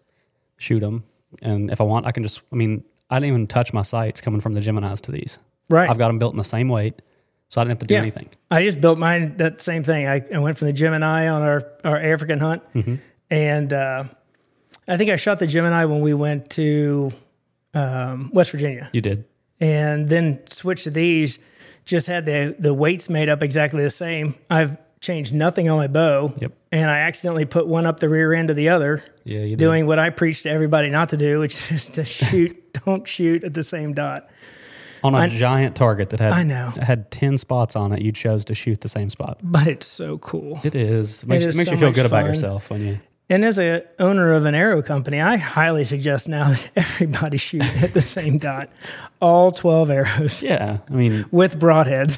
shoot 0.57 0.81
them, 0.81 1.03
and 1.41 1.71
if 1.71 1.79
I 1.81 1.83
want, 1.83 2.05
I 2.05 2.11
can 2.11 2.23
just. 2.23 2.41
I 2.51 2.55
mean, 2.55 2.83
I 3.09 3.17
didn't 3.17 3.29
even 3.29 3.47
touch 3.47 3.73
my 3.73 3.81
sights 3.83 4.21
coming 4.21 4.41
from 4.41 4.53
the 4.53 4.61
Geminis 4.61 5.01
to 5.01 5.11
these. 5.11 5.37
Right. 5.69 5.89
I've 5.89 5.97
got 5.97 6.07
them 6.07 6.19
built 6.19 6.33
in 6.33 6.37
the 6.37 6.43
same 6.43 6.69
weight, 6.69 7.01
so 7.49 7.61
I 7.61 7.63
didn't 7.63 7.71
have 7.73 7.79
to 7.79 7.85
do 7.87 7.93
Yeah. 7.95 8.01
anything. 8.01 8.29
I 8.51 8.63
just 8.63 8.81
built 8.81 8.97
mine 8.99 9.37
that 9.37 9.61
same 9.61 9.83
thing. 9.83 10.07
I, 10.07 10.21
I 10.33 10.39
went 10.39 10.57
from 10.57 10.67
the 10.67 10.73
Gemini 10.73 11.27
on 11.27 11.41
our, 11.41 11.61
our 11.83 11.97
African 11.97 12.39
hunt. 12.39 12.63
And 13.31 13.71
uh, 13.73 14.05
I 14.87 14.97
think 14.97 15.11
I 15.11 15.15
shot 15.15 15.37
the 15.39 15.45
Gemini 15.47 15.85
when 15.85 16.01
we 16.01 16.13
went 16.15 16.49
to 16.51 17.11
um, 17.75 18.31
West 18.33 18.49
Virginia. 18.51 18.89
You 18.93 19.01
did. 19.01 19.25
and 19.59 20.09
then 20.09 20.39
switched 20.47 20.85
to 20.85 20.89
these. 20.91 21.37
Just 21.85 22.07
had 22.07 22.25
the 22.25 22.55
the 22.59 22.73
weights 22.73 23.09
made 23.09 23.29
up 23.29 23.41
exactly 23.43 23.83
the 23.83 23.89
same. 23.89 24.35
I've 24.49 24.77
changed 25.01 25.33
nothing 25.33 25.69
on 25.69 25.77
my 25.77 25.87
bow, 25.87 26.33
Yep. 26.39 26.51
and 26.71 26.89
I 26.89 26.99
accidentally 26.99 27.45
put 27.45 27.67
one 27.67 27.85
up 27.87 27.99
the 27.99 28.09
rear 28.09 28.33
end 28.33 28.49
of 28.49 28.55
the 28.55 28.69
other, 28.69 29.03
Yeah, 29.23 29.55
doing 29.55 29.85
what 29.87 29.97
I 29.99 30.09
preach 30.09 30.43
to 30.43 30.49
everybody 30.49 30.89
not 30.89 31.09
to 31.09 31.17
do, 31.17 31.39
which 31.39 31.71
is 31.71 31.87
to 31.89 32.03
shoot. 32.05 32.55
don't 32.85 33.07
shoot 33.07 33.43
at 33.43 33.53
the 33.53 33.63
same 33.63 33.93
dot. 33.93 34.29
on 35.03 35.15
a 35.15 35.27
giant 35.29 35.75
target 35.75 36.09
that 36.11 36.19
had 36.19 36.31
I 36.33 36.43
know. 36.43 36.71
had 36.81 37.09
ten 37.11 37.37
spots 37.37 37.75
on 37.75 37.91
it. 37.93 38.01
You 38.01 38.11
chose 38.11 38.43
to 38.45 38.55
shoot 38.55 38.81
the 38.81 38.89
same 38.89 39.09
spot. 39.09 39.39
But 39.41 39.67
it's 39.67 39.87
so 39.87 40.17
cool. 40.19 40.59
It 40.63 40.75
is. 40.75 41.25
Makes, 41.25 41.45
is 41.45 41.55
makes 41.57 41.69
so 41.69 41.75
you 41.75 41.79
feel 41.79 41.91
good 41.91 42.05
about 42.05 42.25
yourself 42.25 42.69
when 42.69 42.85
you. 42.85 42.99
And 43.31 43.45
as 43.45 43.59
a 43.59 43.83
owner 43.99 44.33
of 44.33 44.45
an 44.45 44.55
arrow 44.55 44.81
company, 44.81 45.21
I 45.21 45.37
highly 45.37 45.83
suggest 45.83 46.27
now 46.27 46.49
that 46.49 46.71
everybody 46.75 47.37
shoot 47.37 47.63
at 47.83 47.93
the 47.93 48.01
same 48.01 48.37
dot, 48.37 48.69
all 49.21 49.51
twelve 49.51 49.89
arrows 49.89 50.41
Yeah, 50.43 50.79
I 50.89 50.93
mean, 50.93 51.25
with 51.31 51.57
broadheads. 51.59 52.17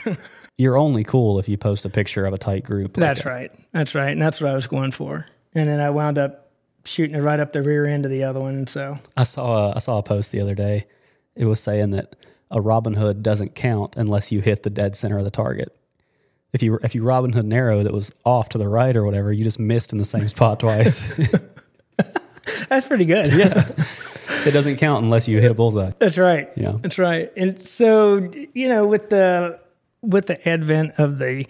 You're 0.62 0.78
only 0.78 1.04
cool 1.04 1.40
if 1.40 1.50
you 1.50 1.58
post 1.58 1.86
a 1.86 1.90
picture 1.90 2.25
of 2.25 2.34
a 2.34 2.38
tight 2.38 2.63
group. 2.63 2.96
like 2.98 3.02
That's 3.02 3.24
that. 3.24 3.30
right. 3.30 3.52
That's 3.72 3.96
right. 3.96 4.12
And 4.12 4.22
that's 4.22 4.40
what 4.40 4.52
I 4.52 4.56
was 4.56 4.68
going 4.68 4.92
for. 4.92 5.25
And 5.54 5.68
then 5.68 5.80
I 5.80 5.90
wound 5.90 6.18
up 6.18 6.52
shooting 6.86 7.16
it 7.16 7.19
right 7.19 7.40
up 7.40 7.52
the 7.54 7.62
rear 7.62 7.86
end 7.86 8.06
of 8.06 8.12
the 8.12 8.24
other 8.24 8.40
one. 8.40 8.68
So 8.68 8.98
I 9.18 9.24
saw 9.24 9.69
a, 9.72 9.75
I 9.75 9.80
saw 9.80 9.98
a 9.98 10.04
post 10.04 10.31
the 10.31 10.40
other 10.42 10.56
day. 10.56 10.86
It 11.36 11.46
was 11.46 11.60
saying 11.60 11.92
that 11.92 12.16
a 12.50 12.62
Robin 12.62 12.94
Hood 12.94 13.24
doesn't 13.24 13.56
count 13.56 13.96
unless 13.98 14.31
you 14.31 14.42
hit 14.42 14.63
the 14.63 14.69
dead 14.69 14.96
center 14.96 15.18
of 15.18 15.24
the 15.24 15.31
target. 15.31 15.75
If 16.54 16.62
you 16.62 16.80
if 16.84 16.94
you 16.94 17.04
Robin 17.04 17.31
Hood 17.31 17.46
an 17.46 17.54
arrow 17.54 17.81
that 17.84 17.94
was 17.94 18.12
off 18.25 18.50
to 18.50 18.57
the 18.57 18.68
right 18.68 18.96
or 18.96 19.06
whatever, 19.06 19.31
you 19.31 19.44
just 19.44 19.60
missed 19.60 19.94
in 19.94 19.98
the 19.98 20.06
same 20.06 20.28
spot 20.28 20.60
twice. 20.60 21.02
that's 22.69 22.88
pretty 22.88 23.06
good. 23.06 23.34
yeah, 23.34 23.72
it 24.46 24.52
doesn't 24.52 24.78
count 24.78 25.04
unless 25.04 25.28
you 25.28 25.40
hit 25.40 25.52
a 25.52 25.54
bullseye. 25.54 25.92
That's 26.00 26.18
right. 26.18 26.50
Yeah. 26.56 26.74
That's 26.81 26.97
right. 26.97 27.31
And 27.38 27.59
so, 27.66 28.31
you 28.54 28.68
know, 28.68 28.85
with 28.85 29.09
the 29.09 29.59
with 30.02 30.28
the 30.28 30.48
advent 30.48 30.94
of 30.98 31.20
the 31.20 31.46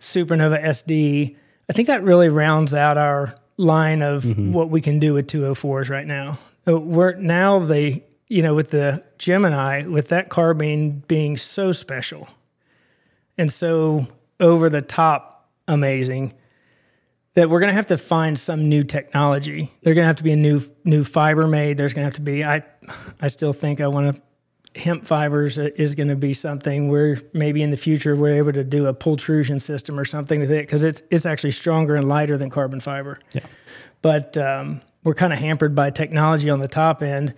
Supernova 0.00 0.62
SD, 0.62 1.36
I 1.68 1.72
think 1.72 1.88
that 1.88 2.02
really 2.02 2.28
rounds 2.28 2.74
out 2.74 2.98
our 2.98 3.34
line 3.56 4.02
of 4.02 4.24
what 4.38 4.70
we 4.70 4.80
can 4.80 4.98
do 4.98 5.14
with 5.14 5.26
204s 5.28 5.88
right 5.90 6.06
now. 6.06 6.38
Uh, 6.66 6.78
We're 6.78 7.14
now 7.14 7.58
the 7.60 8.02
you 8.28 8.42
know 8.42 8.54
with 8.54 8.70
the 8.70 9.04
Gemini 9.18 9.86
with 9.86 10.08
that 10.08 10.28
carbine 10.28 11.02
being 11.06 11.36
so 11.36 11.70
special 11.72 12.28
and 13.36 13.52
so 13.52 14.06
over 14.40 14.68
the 14.70 14.80
top 14.82 15.50
amazing 15.68 16.32
that 17.34 17.48
we're 17.48 17.60
going 17.60 17.68
to 17.68 17.74
have 17.74 17.86
to 17.86 17.96
find 17.98 18.38
some 18.38 18.68
new 18.68 18.84
technology. 18.84 19.72
There's 19.82 19.94
going 19.94 20.04
to 20.04 20.08
have 20.08 20.16
to 20.16 20.24
be 20.24 20.32
a 20.32 20.36
new 20.36 20.62
new 20.84 21.04
fiber 21.04 21.46
made. 21.46 21.76
There's 21.76 21.94
going 21.94 22.02
to 22.02 22.06
have 22.06 22.14
to 22.14 22.20
be 22.20 22.44
I 22.44 22.62
I 23.20 23.28
still 23.28 23.52
think 23.52 23.80
I 23.80 23.86
want 23.86 24.16
to 24.16 24.22
hemp 24.76 25.04
fibers 25.04 25.58
is 25.58 25.94
going 25.94 26.08
to 26.08 26.16
be 26.16 26.32
something 26.32 26.88
where 26.88 27.20
maybe 27.32 27.62
in 27.62 27.70
the 27.70 27.76
future 27.76 28.16
we're 28.16 28.34
able 28.34 28.52
to 28.52 28.64
do 28.64 28.86
a 28.86 28.94
pultrusion 28.94 29.60
system 29.60 29.98
or 29.98 30.04
something 30.04 30.40
with 30.40 30.50
it 30.50 30.62
because 30.62 30.82
it's 30.82 31.02
it's 31.10 31.26
actually 31.26 31.50
stronger 31.50 31.94
and 31.94 32.08
lighter 32.08 32.36
than 32.36 32.50
carbon 32.50 32.80
fiber. 32.80 33.18
Yeah. 33.32 33.44
But 34.00 34.36
um, 34.36 34.80
we're 35.04 35.14
kind 35.14 35.32
of 35.32 35.38
hampered 35.38 35.74
by 35.74 35.90
technology 35.90 36.50
on 36.50 36.58
the 36.58 36.68
top 36.68 37.02
end, 37.02 37.34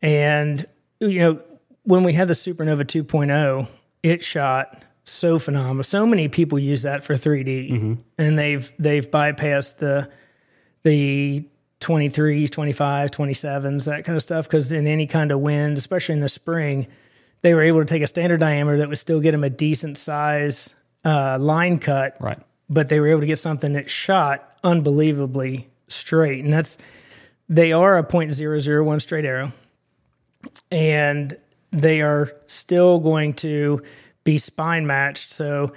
and 0.00 0.64
you 1.00 1.18
know 1.18 1.42
when 1.82 2.04
we 2.04 2.12
had 2.12 2.28
the 2.28 2.34
Supernova 2.34 2.84
2.0, 2.84 3.68
it 4.02 4.24
shot 4.24 4.82
so 5.02 5.38
phenomenal. 5.38 5.82
So 5.82 6.06
many 6.06 6.28
people 6.28 6.58
use 6.58 6.82
that 6.82 7.02
for 7.02 7.14
3D, 7.14 7.70
and 8.18 8.38
they've 8.38 8.72
they've 8.78 9.10
bypassed 9.10 9.78
the 9.78 10.10
the 10.82 11.44
23s, 11.80 12.48
25s, 12.48 13.10
27s, 13.10 13.84
that 13.86 14.04
kind 14.04 14.16
of 14.16 14.22
stuff. 14.22 14.46
Because 14.46 14.70
in 14.72 14.86
any 14.86 15.06
kind 15.06 15.32
of 15.32 15.40
wind, 15.40 15.78
especially 15.78 16.14
in 16.14 16.20
the 16.20 16.28
spring, 16.28 16.86
they 17.42 17.54
were 17.54 17.62
able 17.62 17.80
to 17.80 17.86
take 17.86 18.02
a 18.02 18.06
standard 18.06 18.40
diameter 18.40 18.78
that 18.78 18.88
would 18.88 18.98
still 18.98 19.20
get 19.20 19.32
them 19.32 19.44
a 19.44 19.50
decent 19.50 19.96
size 19.96 20.74
uh, 21.04 21.38
line 21.38 21.78
cut, 21.78 22.16
Right. 22.20 22.38
but 22.68 22.88
they 22.90 23.00
were 23.00 23.08
able 23.08 23.20
to 23.20 23.26
get 23.26 23.38
something 23.38 23.72
that 23.72 23.88
shot 23.90 24.56
unbelievably 24.62 25.70
straight. 25.88 26.44
And 26.44 26.52
that's, 26.52 26.76
they 27.48 27.72
are 27.72 27.96
a 27.96 28.04
.001 28.04 29.00
straight 29.00 29.24
arrow. 29.24 29.52
And 30.70 31.36
they 31.70 32.02
are 32.02 32.32
still 32.46 32.98
going 32.98 33.34
to 33.34 33.82
be 34.24 34.36
spine 34.38 34.86
matched. 34.86 35.30
So 35.32 35.72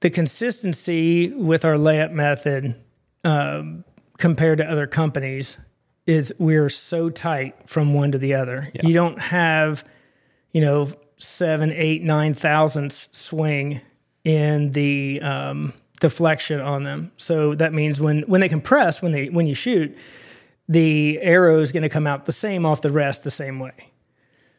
the 0.00 0.10
consistency 0.10 1.32
with 1.32 1.64
our 1.64 1.74
layup 1.74 2.12
method 2.12 2.74
um, 3.24 3.84
compared 4.18 4.58
to 4.58 4.70
other 4.70 4.86
companies 4.86 5.56
is 6.06 6.32
we're 6.38 6.68
so 6.68 7.10
tight 7.10 7.68
from 7.68 7.94
one 7.94 8.12
to 8.12 8.18
the 8.18 8.34
other. 8.34 8.70
You 8.82 8.92
don't 8.92 9.20
have, 9.20 9.84
you 10.52 10.60
know, 10.60 10.90
seven, 11.16 11.72
eight, 11.72 12.02
nine 12.02 12.34
thousandths 12.34 13.08
swing 13.12 13.80
in 14.24 14.72
the 14.72 15.20
um, 15.22 15.72
deflection 16.00 16.60
on 16.60 16.84
them. 16.84 17.12
So 17.16 17.54
that 17.54 17.72
means 17.72 18.00
when 18.00 18.22
when 18.22 18.40
they 18.40 18.48
compress, 18.48 19.02
when 19.02 19.12
they 19.12 19.28
when 19.28 19.46
you 19.46 19.54
shoot, 19.54 19.96
the 20.68 21.18
arrow 21.22 21.60
is 21.60 21.72
going 21.72 21.82
to 21.82 21.88
come 21.88 22.06
out 22.06 22.26
the 22.26 22.32
same 22.32 22.66
off 22.66 22.80
the 22.80 22.90
rest 22.90 23.24
the 23.24 23.30
same 23.30 23.58
way. 23.58 23.92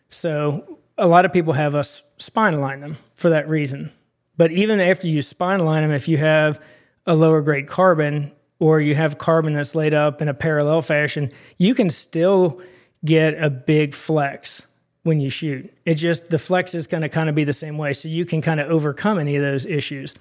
So 0.07 0.79
a 0.97 1.07
lot 1.07 1.25
of 1.25 1.33
people 1.33 1.53
have 1.53 1.75
us 1.75 2.01
spine 2.17 2.53
align 2.53 2.81
them 2.81 2.97
for 3.15 3.29
that 3.29 3.47
reason. 3.49 3.91
But 4.37 4.51
even 4.51 4.79
after 4.79 5.07
you 5.07 5.21
spine 5.21 5.59
align 5.59 5.83
them, 5.83 5.91
if 5.91 6.07
you 6.07 6.17
have 6.17 6.63
a 7.05 7.15
lower 7.15 7.41
grade 7.41 7.67
carbon 7.67 8.31
or 8.59 8.79
you 8.79 8.95
have 8.95 9.17
carbon 9.17 9.53
that's 9.53 9.73
laid 9.73 9.93
up 9.93 10.21
in 10.21 10.27
a 10.27 10.33
parallel 10.33 10.81
fashion, 10.81 11.31
you 11.57 11.73
can 11.73 11.89
still 11.89 12.61
get 13.03 13.41
a 13.41 13.49
big 13.49 13.93
flex 13.93 14.63
when 15.03 15.19
you 15.19 15.29
shoot. 15.29 15.73
It 15.85 15.95
just 15.95 16.29
the 16.29 16.39
flex 16.39 16.75
is 16.75 16.87
going 16.87 17.01
to 17.01 17.09
kind 17.09 17.29
of 17.29 17.35
be 17.35 17.45
the 17.45 17.53
same 17.53 17.77
way, 17.77 17.93
so 17.93 18.07
you 18.07 18.25
can 18.25 18.41
kind 18.41 18.59
of 18.59 18.69
overcome 18.69 19.17
any 19.17 19.35
of 19.35 19.41
those 19.41 19.65
issues. 19.65 20.13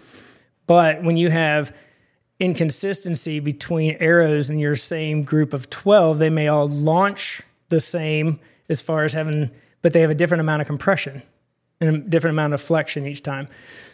But 0.66 1.02
when 1.02 1.16
you 1.16 1.30
have 1.30 1.74
inconsistency 2.40 3.40
between 3.40 3.96
arrows 3.98 4.48
in 4.48 4.58
your 4.58 4.76
same 4.76 5.24
group 5.24 5.52
of 5.52 5.68
12, 5.70 6.18
they 6.18 6.30
may 6.30 6.46
all 6.48 6.68
launch 6.68 7.42
the 7.68 7.80
same 7.80 8.38
as 8.68 8.80
far 8.80 9.04
as 9.04 9.12
having, 9.12 9.50
but 9.82 9.92
they 9.92 10.00
have 10.00 10.10
a 10.10 10.14
different 10.14 10.40
amount 10.40 10.60
of 10.60 10.68
compression 10.68 11.22
and 11.80 11.96
a 11.96 11.98
different 11.98 12.34
amount 12.34 12.54
of 12.54 12.60
flexion 12.60 13.06
each 13.06 13.22
time. 13.22 13.48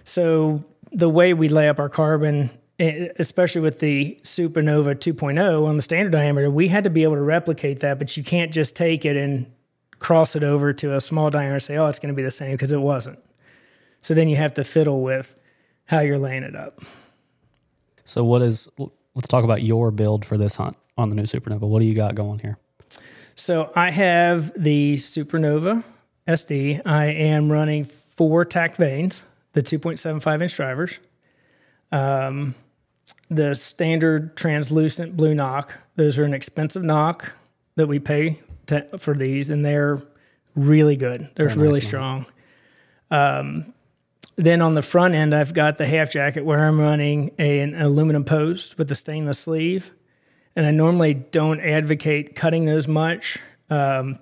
So 0.05 0.65
the 0.93 1.09
way 1.09 1.33
we 1.33 1.49
lay 1.49 1.69
up 1.69 1.79
our 1.79 1.89
carbon, 1.89 2.51
especially 2.79 3.61
with 3.61 3.81
the 3.81 4.19
Supernova 4.23 4.95
2.0 4.97 5.67
on 5.67 5.77
the 5.77 5.83
standard 5.83 6.11
diameter, 6.11 6.51
we 6.51 6.69
had 6.69 6.85
to 6.85 6.91
be 6.91 7.03
able 7.03 7.15
to 7.15 7.23
replicate 7.23 7.81
that, 7.81 7.99
but 7.99 8.17
you 8.17 8.25
can't 8.25 8.53
just 8.53 8.75
take 8.75 9.05
it 9.05 9.17
and 9.17 9.51
cross 9.99 10.35
it 10.35 10.45
over 10.45 10.73
to 10.73 10.95
a 10.95 11.01
small 11.01 11.31
diameter 11.31 11.55
and 11.55 11.63
say, 11.63 11.77
oh, 11.77 11.87
it's 11.87 11.99
going 11.99 12.13
to 12.13 12.17
be 12.17 12.23
the 12.23 12.31
same 12.31 12.53
because 12.53 12.73
it 12.73 12.81
wasn't. 12.81 13.19
So 13.99 14.13
then 14.13 14.29
you 14.29 14.37
have 14.37 14.55
to 14.55 14.65
fiddle 14.65 15.03
with 15.03 15.39
how 15.87 16.01
you're 16.01 16.19
laying 16.19 16.43
it 16.43 16.57
up. 16.57 16.81
So 18.05 18.25
what 18.25 18.43
is? 18.43 18.69
Let's 19.15 19.29
talk 19.29 19.45
about 19.45 19.63
your 19.63 19.91
build 19.91 20.25
for 20.25 20.37
this 20.37 20.57
hunt 20.57 20.77
on 20.99 21.09
the 21.09 21.15
new 21.15 21.23
Supernova. 21.23 21.61
What 21.61 21.81
do 21.81 21.87
you 21.87 21.95
got 21.95 22.15
going 22.15 22.41
here? 22.41 22.59
So 23.37 23.73
I 23.75 23.91
have 23.91 24.53
the 24.61 24.95
Supernova 24.97 25.83
SD. 26.29 26.83
I 26.85 27.07
am 27.07 27.51
running 27.51 27.85
four 27.85 28.45
TAC 28.45 28.77
vanes, 28.77 29.23
the 29.53 29.63
2.75 29.63 30.43
inch 30.43 30.57
drivers. 30.57 30.99
Um, 31.91 32.55
the 33.31 33.55
standard 33.55 34.37
translucent 34.37 35.17
blue 35.17 35.35
nock. 35.35 35.79
Those 35.97 36.19
are 36.19 36.25
an 36.25 36.35
expensive 36.35 36.83
nock 36.83 37.37
that 37.77 37.87
we 37.87 37.99
pay 37.99 38.41
to, 38.67 38.99
for 38.99 39.15
these, 39.15 39.51
and 39.51 39.65
they're 39.65 40.03
really 40.55 40.97
good. 40.97 41.31
They're 41.35 41.49
Very 41.49 41.61
really 41.61 41.81
nice, 41.81 41.89
strong. 41.89 42.27
Um, 43.11 43.75
then 44.37 44.63
on 44.63 44.75
the 44.75 44.83
front 44.83 45.15
end, 45.15 45.35
I've 45.35 45.55
got 45.55 45.79
the 45.79 45.87
half 45.87 46.11
jacket 46.11 46.45
where 46.45 46.67
I'm 46.67 46.81
running 46.81 47.31
a, 47.39 47.61
an 47.61 47.81
aluminum 47.81 48.25
post 48.25 48.79
with 48.79 48.89
the 48.89 48.95
stainless 48.95 49.39
sleeve. 49.39 49.93
And 50.57 50.67
I 50.67 50.71
normally 50.71 51.15
don't 51.15 51.61
advocate 51.61 52.37
cutting 52.37 52.65
those 52.65 52.87
much, 52.87 53.39
um, 53.71 54.19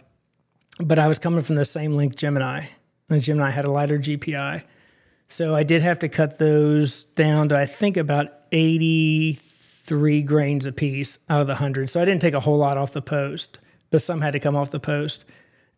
but 0.80 0.98
I 0.98 1.06
was 1.06 1.18
coming 1.18 1.42
from 1.42 1.56
the 1.56 1.64
same 1.64 1.94
length 1.94 2.16
Gemini. 2.16 2.66
And 3.10 3.20
Gemini 3.20 3.50
had 3.50 3.66
a 3.66 3.70
lighter 3.70 3.98
GPI. 3.98 4.64
So 5.32 5.56
I 5.56 5.62
did 5.62 5.80
have 5.80 5.98
to 6.00 6.10
cut 6.10 6.38
those 6.38 7.04
down 7.04 7.48
to, 7.48 7.56
I 7.56 7.64
think, 7.64 7.96
about 7.96 8.28
83 8.52 10.22
grains 10.24 10.66
a 10.66 10.72
piece 10.72 11.18
out 11.26 11.40
of 11.40 11.46
the 11.46 11.54
100. 11.54 11.88
So 11.88 12.02
I 12.02 12.04
didn't 12.04 12.20
take 12.20 12.34
a 12.34 12.40
whole 12.40 12.58
lot 12.58 12.76
off 12.76 12.92
the 12.92 13.00
post, 13.00 13.58
but 13.90 14.02
some 14.02 14.20
had 14.20 14.34
to 14.34 14.38
come 14.40 14.54
off 14.54 14.70
the 14.70 14.78
post. 14.78 15.24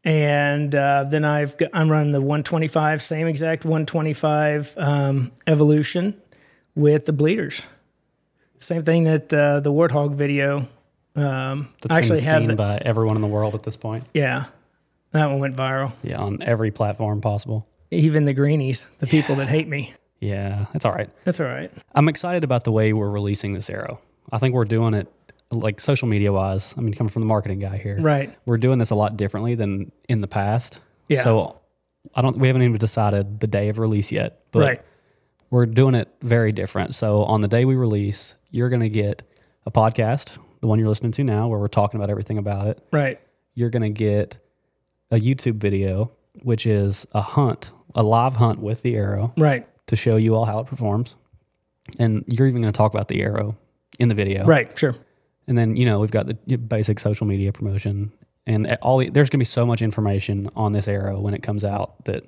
And 0.02 0.74
uh, 0.74 1.04
then 1.04 1.24
I've 1.24 1.56
got, 1.56 1.70
I'm 1.72 1.88
running 1.88 2.10
the 2.10 2.20
125, 2.20 3.00
same 3.00 3.28
exact 3.28 3.64
125 3.64 4.74
um, 4.76 5.30
Evolution 5.46 6.20
with 6.74 7.06
the 7.06 7.12
bleeders. 7.12 7.62
Same 8.58 8.82
thing 8.82 9.04
that 9.04 9.32
uh, 9.32 9.60
the 9.60 9.70
Warthog 9.72 10.16
video. 10.16 10.66
Um, 11.14 11.68
That's 11.80 11.94
I 11.94 11.98
actually 11.98 12.22
been 12.22 12.40
seen 12.40 12.48
the, 12.48 12.56
by 12.56 12.78
everyone 12.78 13.14
in 13.14 13.22
the 13.22 13.28
world 13.28 13.54
at 13.54 13.62
this 13.62 13.76
point. 13.76 14.04
yeah, 14.14 14.46
that 15.12 15.26
one 15.26 15.38
went 15.38 15.54
viral. 15.54 15.92
Yeah, 16.02 16.18
on 16.18 16.42
every 16.42 16.72
platform 16.72 17.20
possible. 17.20 17.68
Even 17.94 18.24
the 18.24 18.34
greenies, 18.34 18.86
the 18.98 19.06
people 19.06 19.36
that 19.36 19.48
hate 19.48 19.68
me. 19.68 19.94
Yeah, 20.20 20.66
that's 20.72 20.84
all 20.84 20.92
right. 20.92 21.10
That's 21.24 21.40
all 21.40 21.46
right. 21.46 21.70
I'm 21.94 22.08
excited 22.08 22.44
about 22.44 22.64
the 22.64 22.72
way 22.72 22.92
we're 22.92 23.10
releasing 23.10 23.52
this 23.52 23.68
arrow. 23.68 24.00
I 24.32 24.38
think 24.38 24.54
we're 24.54 24.64
doing 24.64 24.94
it 24.94 25.06
like 25.50 25.80
social 25.80 26.08
media 26.08 26.32
wise. 26.32 26.74
I 26.76 26.80
mean, 26.80 26.94
coming 26.94 27.10
from 27.10 27.22
the 27.22 27.26
marketing 27.26 27.58
guy 27.60 27.76
here, 27.76 27.98
Right. 28.00 28.36
We're 28.46 28.58
doing 28.58 28.78
this 28.78 28.90
a 28.90 28.94
lot 28.94 29.16
differently 29.16 29.54
than 29.54 29.92
in 30.08 30.20
the 30.20 30.28
past. 30.28 30.80
Yeah. 31.08 31.22
So 31.22 31.60
I 32.14 32.22
don't. 32.22 32.38
We 32.38 32.48
haven't 32.48 32.62
even 32.62 32.78
decided 32.78 33.40
the 33.40 33.46
day 33.46 33.68
of 33.68 33.78
release 33.78 34.10
yet, 34.10 34.40
but 34.50 34.60
right. 34.60 34.82
we're 35.50 35.66
doing 35.66 35.94
it 35.94 36.08
very 36.22 36.52
different. 36.52 36.94
So 36.94 37.24
on 37.24 37.40
the 37.40 37.48
day 37.48 37.64
we 37.64 37.74
release, 37.76 38.34
you're 38.50 38.68
going 38.68 38.80
to 38.82 38.88
get 38.88 39.22
a 39.66 39.70
podcast, 39.70 40.38
the 40.60 40.66
one 40.66 40.78
you're 40.78 40.88
listening 40.88 41.12
to 41.12 41.24
now, 41.24 41.48
where 41.48 41.58
we're 41.58 41.68
talking 41.68 41.98
about 41.98 42.10
everything 42.10 42.38
about 42.38 42.68
it. 42.68 42.86
Right. 42.90 43.20
You're 43.54 43.70
going 43.70 43.82
to 43.82 43.90
get 43.90 44.38
a 45.10 45.16
YouTube 45.16 45.56
video, 45.56 46.12
which 46.42 46.66
is 46.66 47.06
a 47.12 47.22
hunt, 47.22 47.70
a 47.94 48.02
live 48.02 48.36
hunt 48.36 48.58
with 48.60 48.82
the 48.82 48.96
arrow 48.96 49.32
Right. 49.36 49.66
to 49.86 49.96
show 49.96 50.16
you 50.16 50.34
all 50.34 50.44
how 50.44 50.58
it 50.60 50.66
performs. 50.66 51.14
And 51.98 52.24
you're 52.26 52.46
even 52.46 52.62
going 52.62 52.72
to 52.72 52.76
talk 52.76 52.92
about 52.94 53.08
the 53.08 53.20
arrow 53.22 53.56
in 53.98 54.08
the 54.08 54.14
video. 54.14 54.44
Right. 54.44 54.76
Sure. 54.78 54.94
And 55.46 55.56
then, 55.58 55.76
you 55.76 55.84
know, 55.84 56.00
we've 56.00 56.10
got 56.10 56.26
the 56.26 56.56
basic 56.56 56.98
social 56.98 57.26
media 57.26 57.52
promotion 57.52 58.12
and 58.46 58.76
all 58.82 58.98
the, 58.98 59.08
there's 59.10 59.28
going 59.30 59.38
to 59.38 59.42
be 59.42 59.44
so 59.46 59.64
much 59.66 59.80
information 59.82 60.50
on 60.56 60.72
this 60.72 60.88
arrow 60.88 61.20
when 61.20 61.34
it 61.34 61.42
comes 61.42 61.64
out 61.64 62.04
that 62.06 62.24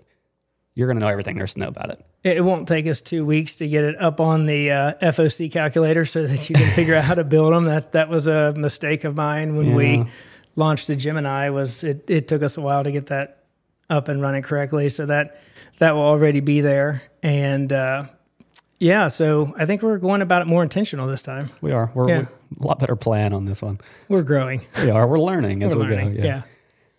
you're 0.74 0.86
going 0.86 0.98
to 0.98 1.00
know 1.04 1.08
everything 1.10 1.36
there's 1.38 1.54
to 1.54 1.60
know 1.60 1.68
about 1.68 1.90
it. 1.90 2.04
It 2.22 2.44
won't 2.44 2.68
take 2.68 2.86
us 2.86 3.00
two 3.00 3.24
weeks 3.24 3.54
to 3.56 3.68
get 3.68 3.82
it 3.84 4.00
up 4.00 4.20
on 4.20 4.44
the 4.46 4.70
uh, 4.70 4.92
FOC 5.02 5.50
calculator 5.50 6.04
so 6.04 6.26
that 6.26 6.48
you 6.50 6.54
can 6.56 6.70
figure 6.74 6.94
out 6.94 7.04
how 7.04 7.14
to 7.14 7.24
build 7.24 7.52
them. 7.54 7.64
That 7.64 7.92
that 7.92 8.08
was 8.10 8.26
a 8.26 8.52
mistake 8.54 9.04
of 9.04 9.14
mine 9.16 9.56
when 9.56 9.68
Yeah. 9.68 9.74
we 9.74 10.04
launched 10.54 10.86
the 10.86 10.96
Gemini. 10.96 11.48
Was 11.50 11.82
it, 11.82 12.08
it 12.10 12.28
took 12.28 12.42
us 12.42 12.56
a 12.58 12.60
while 12.60 12.84
to 12.84 12.90
get 12.92 13.06
that 13.06 13.35
up 13.90 14.08
and 14.08 14.20
running 14.20 14.42
correctly. 14.42 14.88
So 14.88 15.06
that 15.06 15.40
that 15.78 15.94
will 15.94 16.02
already 16.02 16.40
be 16.40 16.60
there. 16.60 17.02
And 17.22 17.72
uh, 17.72 18.04
yeah, 18.78 19.08
so 19.08 19.54
I 19.58 19.66
think 19.66 19.82
we're 19.82 19.98
going 19.98 20.22
about 20.22 20.42
it 20.42 20.46
more 20.46 20.62
intentional 20.62 21.06
this 21.06 21.22
time. 21.22 21.50
We 21.60 21.72
are. 21.72 21.90
We're, 21.94 22.08
Yeah. 22.08 22.18
we're 22.56 22.64
a 22.64 22.66
lot 22.68 22.78
better 22.78 22.96
plan 22.96 23.32
on 23.32 23.44
this 23.44 23.62
one. 23.62 23.78
We're 24.08 24.22
growing. 24.22 24.60
We 24.82 24.90
are. 24.90 25.06
We're 25.06 25.18
learning 25.18 25.62
as 25.62 25.74
We're 25.74 25.84
we 25.88 25.90
learning. 25.96 26.14
go. 26.16 26.22
yeah. 26.22 26.42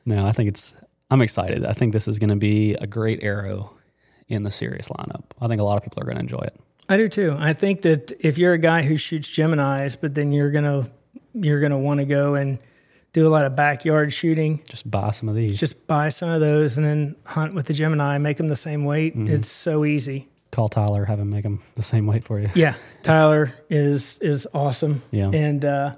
No, 0.05 0.25
I 0.25 0.31
think 0.31 0.47
it's, 0.49 0.73
I'm 1.11 1.21
excited. 1.21 1.65
I 1.65 1.73
think 1.73 1.91
this 1.93 2.07
is 2.07 2.17
going 2.19 2.29
to 2.29 2.35
be 2.37 2.73
a 2.75 2.87
great 2.87 3.23
arrow 3.23 3.73
in 4.29 4.43
the 4.43 4.51
Sirius 4.51 4.87
lineup. 4.89 5.23
I 5.41 5.47
think 5.47 5.59
a 5.61 5.63
lot 5.63 5.77
of 5.77 5.83
people 5.83 6.01
are 6.01 6.05
going 6.05 6.15
to 6.15 6.21
enjoy 6.21 6.39
it. 6.39 6.55
I 6.89 6.95
do 6.97 7.07
too. 7.09 7.35
I 7.37 7.51
think 7.53 7.81
that 7.81 8.13
if 8.19 8.37
you're 8.37 8.53
a 8.53 8.57
guy 8.57 8.83
who 8.83 8.95
shoots 8.95 9.27
Gemini's, 9.27 9.95
but 9.97 10.15
then 10.15 10.31
you're 10.31 10.51
gonna 10.51 10.89
you're 11.33 11.59
gonna 11.59 11.77
want 11.77 11.99
to 11.99 12.05
go 12.05 12.35
and 12.35 12.59
do 13.17 13.27
a 13.27 13.29
lot 13.29 13.45
of 13.45 13.55
backyard 13.55 14.13
shooting, 14.13 14.61
Just 14.69 14.89
buy 14.89 15.09
some 15.09 15.27
of 15.27 15.33
these. 15.33 15.59
just 15.59 15.87
buy 15.87 16.09
some 16.09 16.29
of 16.29 16.39
those 16.39 16.77
and 16.77 16.85
then 16.85 17.15
hunt 17.25 17.55
with 17.55 17.65
the 17.65 17.73
Gemini, 17.73 18.19
make 18.19 18.37
them 18.37 18.47
the 18.47 18.55
same 18.55 18.85
weight. 18.85 19.17
Mm-hmm. 19.17 19.33
It's 19.33 19.49
so 19.49 19.85
easy. 19.85 20.29
Call 20.51 20.69
Tyler, 20.69 21.05
have 21.05 21.19
him 21.19 21.29
make 21.31 21.41
them 21.43 21.59
the 21.75 21.81
same 21.83 22.05
weight 22.05 22.23
for 22.23 22.39
you. 22.39 22.49
Yeah, 22.53 22.75
Tyler 23.01 23.51
is 23.69 24.19
is 24.19 24.47
awesome. 24.53 25.01
Yeah. 25.11 25.31
and 25.33 25.65
uh, 25.65 25.95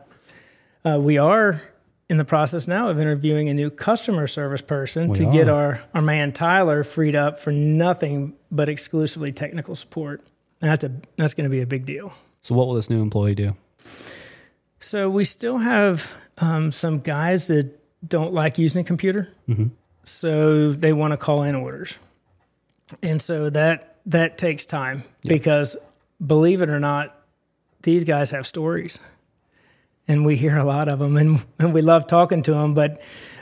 uh, 0.85 0.97
we 0.99 1.17
are 1.17 1.61
in 2.09 2.17
the 2.17 2.25
process 2.25 2.67
now 2.67 2.89
of 2.89 2.99
interviewing 2.99 3.49
a 3.49 3.53
new 3.53 3.69
customer 3.69 4.25
service 4.25 4.61
person 4.61 5.09
We 5.09 5.17
to 5.17 5.31
get 5.31 5.49
our 5.49 5.81
our 5.93 6.01
man 6.01 6.31
Tyler 6.31 6.83
freed 6.85 7.15
up 7.15 7.37
for 7.37 7.51
nothing 7.51 8.33
but 8.49 8.69
exclusively 8.69 9.31
technical 9.33 9.75
support. 9.75 10.25
And 10.61 10.71
that's 10.71 10.85
a 10.85 10.91
that's 11.17 11.33
going 11.33 11.43
to 11.49 11.49
be 11.49 11.61
a 11.61 11.67
big 11.67 11.85
deal. 11.85 12.13
So, 12.41 12.55
what 12.55 12.67
will 12.67 12.75
this 12.75 12.89
new 12.89 13.01
employee 13.01 13.35
do? 13.35 13.55
So 14.79 15.09
we 15.09 15.25
still 15.25 15.57
have 15.57 16.09
um, 16.39 16.71
some 16.71 16.99
guys 16.99 17.47
that 17.47 17.79
don't 18.07 18.33
like 18.33 18.57
using 18.57 18.81
a 18.81 18.83
computer, 18.83 19.29
Mhm. 19.49 19.71
so 20.03 20.71
they 20.71 20.93
want 20.93 21.11
to 21.11 21.17
call 21.17 21.43
in 21.43 21.55
orders, 21.55 21.97
and 23.03 23.21
so 23.21 23.49
that 23.49 23.95
that 24.05 24.37
takes 24.37 24.65
time 24.65 25.03
because 25.23 25.75
believe 26.25 26.61
it 26.61 26.69
or 26.69 26.79
not, 26.79 27.15
these 27.83 28.03
guys 28.03 28.31
have 28.31 28.47
stories, 28.47 28.99
and 30.07 30.25
we 30.25 30.35
hear 30.35 30.57
a 30.57 30.63
lot 30.63 30.87
of 30.87 30.99
them, 30.99 31.17
and, 31.17 31.45
and 31.59 31.73
we 31.73 31.81
love 31.81 32.07
talking 32.07 32.41
to 32.43 32.53
them. 32.53 32.73
But 32.73 33.01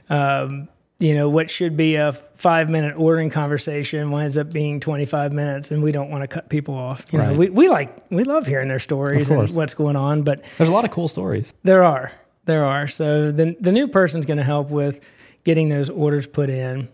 um, 0.10 0.68
you 1.00 1.14
know 1.14 1.30
what 1.30 1.50
should 1.50 1.78
be 1.78 1.96
a 1.96 2.12
five 2.36 2.70
minute 2.70 2.96
ordering 2.98 3.30
conversation 3.30 4.10
winds 4.10 4.38
up 4.38 4.52
being 4.52 4.80
twenty 4.80 5.06
five 5.06 5.32
minutes, 5.34 5.70
and 5.70 5.84
we 5.84 5.92
don't 5.92 6.10
want 6.10 6.24
to 6.24 6.28
cut 6.28 6.50
people 6.50 6.74
off. 6.74 7.06
You 7.12 7.20
know, 7.20 7.34
we 7.34 7.50
we 7.52 7.70
like 7.70 7.96
we 8.10 8.24
love 8.24 8.48
hearing 8.48 8.68
their 8.70 8.80
stories 8.80 9.30
and 9.30 9.50
what's 9.54 9.76
going 9.76 9.96
on, 9.96 10.24
but 10.24 10.42
There's 10.58 10.70
a 10.70 10.74
lot 10.74 10.86
of 10.86 10.92
cool 10.92 11.08
stories. 11.08 11.54
there 11.64 11.84
are. 11.84 12.12
There 12.48 12.66
are. 12.66 12.88
So 12.88 13.32
the 13.32 13.56
the 13.60 13.72
new 13.72 13.88
person's 13.88 14.26
going 14.26 14.38
to 14.38 14.44
help 14.44 14.70
with 14.70 15.00
getting 15.44 15.70
those 15.70 15.90
orders 15.90 16.26
put 16.26 16.50
in. 16.50 16.90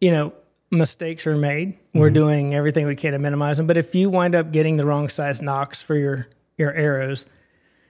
You 0.00 0.10
know, 0.10 0.32
mistakes 0.70 1.26
are 1.26 1.36
made. 1.36 1.78
We're 1.94 2.08
mm-hmm. 2.08 2.14
doing 2.14 2.54
everything 2.54 2.86
we 2.86 2.96
can 2.96 3.12
to 3.12 3.18
minimize 3.18 3.56
them. 3.56 3.66
But 3.66 3.78
if 3.78 3.94
you 3.94 4.10
wind 4.10 4.34
up 4.34 4.52
getting 4.52 4.76
the 4.76 4.84
wrong 4.84 5.08
size 5.08 5.40
nocks 5.40 5.80
for 5.80 5.96
your 5.96 6.28
your 6.58 6.74
arrows, 6.74 7.24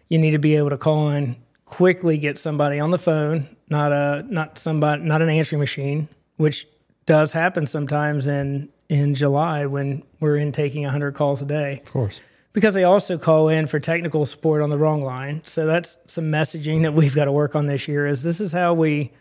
you 0.08 0.18
need 0.18 0.30
to 0.30 0.38
be 0.38 0.54
able 0.54 0.70
to 0.70 0.78
call 0.78 1.10
in 1.10 1.36
quickly 1.66 2.16
get 2.16 2.38
somebody 2.38 2.80
on 2.80 2.92
the 2.92 2.98
phone, 2.98 3.48
not 3.68 3.92
a 3.92 4.24
not 4.28 4.56
somebody 4.56 5.02
not 5.02 5.20
an 5.20 5.28
answering 5.28 5.60
machine, 5.60 6.08
which 6.36 6.66
does 7.04 7.32
happen 7.32 7.66
sometimes 7.66 8.26
in 8.26 8.70
in 8.88 9.14
July 9.14 9.66
when 9.66 10.02
we're 10.20 10.36
in 10.36 10.52
taking 10.52 10.84
100 10.84 11.12
calls 11.12 11.42
a 11.42 11.44
day 11.44 11.80
Of 11.84 11.92
course. 11.92 12.20
Because 12.56 12.72
they 12.72 12.84
also 12.84 13.18
call 13.18 13.50
in 13.50 13.66
for 13.66 13.78
technical 13.78 14.24
support 14.24 14.62
on 14.62 14.70
the 14.70 14.78
wrong 14.78 15.02
line. 15.02 15.42
So 15.44 15.66
that's 15.66 15.98
some 16.06 16.32
messaging 16.32 16.84
that 16.84 16.94
we've 16.94 17.14
got 17.14 17.26
to 17.26 17.32
work 17.32 17.54
on 17.54 17.66
this 17.66 17.86
year. 17.86 18.06
Is 18.06 18.22
this 18.22 18.40
is 18.40 18.50
how 18.50 18.72
we, 18.72 19.12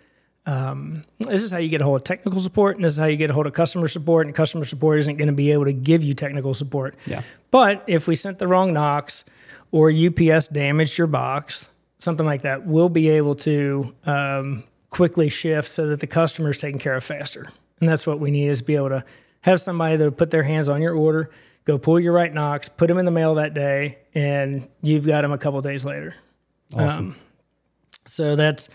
um, 0.46 1.02
this 1.20 1.44
is 1.44 1.52
how 1.52 1.58
you 1.58 1.68
get 1.68 1.82
a 1.82 1.84
hold 1.84 2.00
of 2.00 2.06
technical 2.06 2.40
support, 2.40 2.78
and 2.78 2.86
this 2.86 2.94
is 2.94 3.00
how 3.00 3.08
you 3.08 3.18
get 3.18 3.30
a 3.30 3.34
hold 3.34 3.46
of 3.46 3.52
customer 3.52 3.90
support. 3.90 4.26
And 4.26 4.34
customer 4.34 4.64
support 4.64 5.00
isn't 5.00 5.18
going 5.18 5.28
to 5.28 5.34
be 5.34 5.52
able 5.52 5.66
to 5.66 5.74
give 5.74 6.02
you 6.02 6.14
technical 6.14 6.54
support. 6.54 6.96
Yeah. 7.06 7.24
But 7.52 7.84
if 7.88 8.08
we 8.08 8.16
sent 8.16 8.40
the 8.40 8.48
wrong 8.48 8.72
nocks, 8.72 9.26
or 9.76 9.92
UPS 9.92 10.48
damaged 10.48 10.98
your 10.98 11.08
box, 11.08 11.68
something 12.00 12.26
like 12.26 12.44
that, 12.44 12.66
we'll 12.66 12.88
be 12.88 13.10
able 13.10 13.36
to 13.36 13.94
um, 14.06 14.64
quickly 14.90 15.28
shift 15.28 15.70
so 15.70 15.88
that 15.88 16.00
the 16.00 16.08
customer 16.08 16.52
is 16.52 16.58
taken 16.58 16.80
care 16.80 16.96
of 16.96 17.04
faster. 17.04 17.52
And 17.82 17.90
that's 17.90 18.08
what 18.08 18.22
we 18.22 18.32
need 18.32 18.48
is 18.48 18.62
be 18.62 18.78
able 18.78 18.88
to 18.88 19.04
have 19.42 19.60
somebody 19.60 19.98
that 19.98 20.04
will 20.06 20.12
put 20.12 20.32
their 20.32 20.44
hands 20.44 20.70
on 20.70 20.82
your 20.82 20.96
order, 20.96 21.30
go 21.66 21.78
pull 21.78 22.00
your 22.00 22.14
right 22.14 22.34
nocks, 22.34 22.70
put 22.70 22.88
them 22.88 22.98
in 22.98 23.06
the 23.06 23.12
mail 23.12 23.36
that 23.36 23.54
day, 23.54 23.98
and 24.14 24.68
you've 24.82 25.06
got 25.06 25.22
them 25.22 25.32
a 25.32 25.38
couple 25.38 25.62
days 25.62 25.84
later. 25.84 26.16
Um, 26.74 26.86
awesome. 26.86 27.16
So 28.06 28.36
that's 28.36 28.70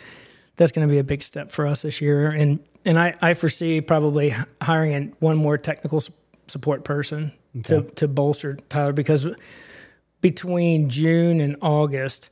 that's 0.57 0.73
going 0.73 0.87
to 0.87 0.93
be 0.93 0.99
a 0.99 1.05
big 1.05 1.23
step 1.23 1.51
for 1.53 1.67
us 1.67 1.83
this 1.83 2.01
year, 2.01 2.31
and 2.31 2.63
and 2.85 2.99
I, 2.99 3.15
I 3.23 3.35
foresee 3.35 3.81
probably 3.81 4.35
hiring 4.61 4.93
in 4.93 5.15
one 5.21 5.37
more 5.37 5.57
technical 5.57 6.03
support 6.47 6.85
person 6.85 7.33
to 7.65 7.83
to 7.83 8.09
bolster 8.09 8.57
Tyler 8.69 8.93
because 8.93 9.27
between 10.21 10.89
June 10.89 11.41
and 11.41 11.57
August, 11.63 12.31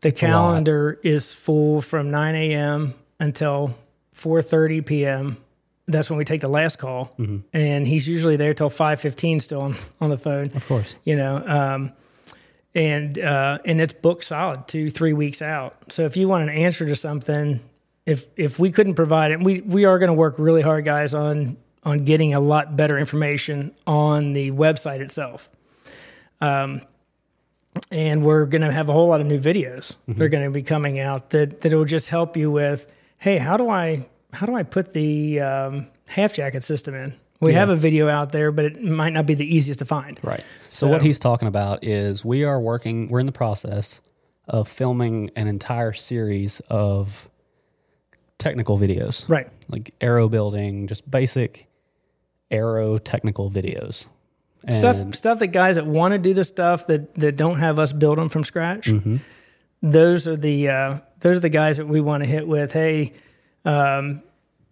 the 0.00 0.12
calendar 0.12 0.98
is 1.02 1.34
full 1.34 1.82
from 1.82 2.10
9 2.10 2.34
a.m. 2.34 2.94
until 3.18 3.74
4:30 4.14 4.86
p.m. 4.86 5.36
That's 5.88 6.10
when 6.10 6.18
we 6.18 6.24
take 6.24 6.40
the 6.40 6.48
last 6.48 6.78
call, 6.78 7.14
Mm-hmm. 7.18 7.38
and 7.52 7.86
he's 7.86 8.08
usually 8.08 8.36
there 8.36 8.54
till 8.54 8.70
5:15 8.70 9.40
still 9.42 9.60
on, 9.62 9.76
on 10.00 10.10
the 10.10 10.18
phone. 10.18 10.50
Of 10.54 10.66
course. 10.66 10.94
you 11.04 11.16
know 11.16 11.36
um, 11.46 11.92
and 12.74 13.18
uh, 13.18 13.58
and 13.64 13.80
it's 13.80 13.92
booked 13.94 14.24
solid 14.24 14.66
two 14.68 14.90
three 14.90 15.12
weeks 15.12 15.40
out. 15.42 15.76
So 15.92 16.04
if 16.04 16.16
you 16.16 16.28
want 16.28 16.42
an 16.42 16.50
answer 16.50 16.86
to 16.86 16.96
something 16.96 17.60
if 18.04 18.24
if 18.36 18.58
we 18.58 18.70
couldn't 18.70 18.94
provide 18.94 19.30
it 19.32 19.42
we 19.42 19.60
we 19.62 19.84
are 19.84 19.98
going 19.98 20.08
to 20.08 20.14
work 20.14 20.34
really 20.38 20.62
hard 20.62 20.84
guys 20.84 21.14
on 21.14 21.56
on 21.84 22.04
getting 22.04 22.34
a 22.34 22.40
lot 22.40 22.76
better 22.76 22.98
information 22.98 23.72
on 23.86 24.32
the 24.32 24.50
website 24.50 24.98
itself. 25.00 25.48
Um, 26.40 26.82
and 27.90 28.24
we're 28.24 28.46
going 28.46 28.62
to 28.62 28.72
have 28.72 28.88
a 28.88 28.92
whole 28.92 29.06
lot 29.08 29.20
of 29.20 29.26
new 29.26 29.38
videos 29.38 29.96
that 30.08 30.20
are 30.20 30.28
going 30.28 30.44
to 30.44 30.50
be 30.50 30.62
coming 30.62 30.98
out 30.98 31.30
that 31.30 31.60
that 31.60 31.72
will 31.72 31.84
just 31.84 32.08
help 32.08 32.36
you 32.36 32.50
with 32.50 32.86
hey 33.18 33.38
how 33.38 33.56
do 33.56 33.68
i 33.68 34.08
how 34.32 34.46
do 34.46 34.54
i 34.54 34.62
put 34.62 34.92
the 34.92 35.40
um, 35.40 35.86
half 36.08 36.32
jacket 36.32 36.62
system 36.62 36.94
in 36.94 37.14
we 37.40 37.52
Yeah. 37.52 37.58
have 37.60 37.68
a 37.70 37.76
video 37.76 38.08
out 38.08 38.32
there 38.32 38.50
but 38.52 38.64
it 38.64 38.82
might 38.82 39.12
not 39.12 39.26
be 39.26 39.34
the 39.34 39.44
easiest 39.56 39.78
to 39.80 39.84
find 39.84 40.18
Right. 40.22 40.40
So, 40.68 40.86
So- 40.86 40.92
what 40.92 41.02
he's 41.02 41.18
talking 41.18 41.48
about 41.48 41.84
is 41.84 42.24
we 42.24 42.44
are 42.44 42.58
working, 42.60 43.08
we're 43.08 43.20
in 43.20 43.26
the 43.26 43.32
process 43.32 44.00
of 44.48 44.68
filming 44.68 45.30
an 45.36 45.46
entire 45.48 45.92
series 45.92 46.60
of 46.70 47.28
technical 48.38 48.78
videos. 48.78 49.28
right 49.28 49.48
Like 49.68 49.94
arrow 50.00 50.28
building, 50.28 50.86
just 50.86 51.10
basic 51.10 51.66
arrow 52.50 52.96
technical 52.98 53.50
videos. 53.50 54.06
And 54.64 54.74
stuff 54.74 55.14
stuff 55.14 55.38
that 55.40 55.48
guys 55.48 55.76
that 55.76 55.86
want 55.86 56.12
to 56.12 56.18
do 56.18 56.32
the 56.34 56.44
stuff 56.44 56.86
that 56.88 57.14
that 57.16 57.36
don't 57.36 57.58
have 57.58 57.78
us 57.78 57.92
build 57.92 58.18
them 58.18 58.28
from 58.28 58.44
scratch 58.44 58.86
Mm-hmm. 58.88 59.16
those 59.82 60.26
are 60.26 60.36
the 60.36 60.68
uh, 60.68 60.98
those 61.20 61.36
are 61.36 61.40
the 61.40 61.48
guys 61.50 61.76
that 61.76 61.86
we 61.86 62.00
want 62.00 62.22
to 62.24 62.28
hit 62.28 62.46
with 62.48 62.72
hey 62.72 63.12
um, 63.66 64.22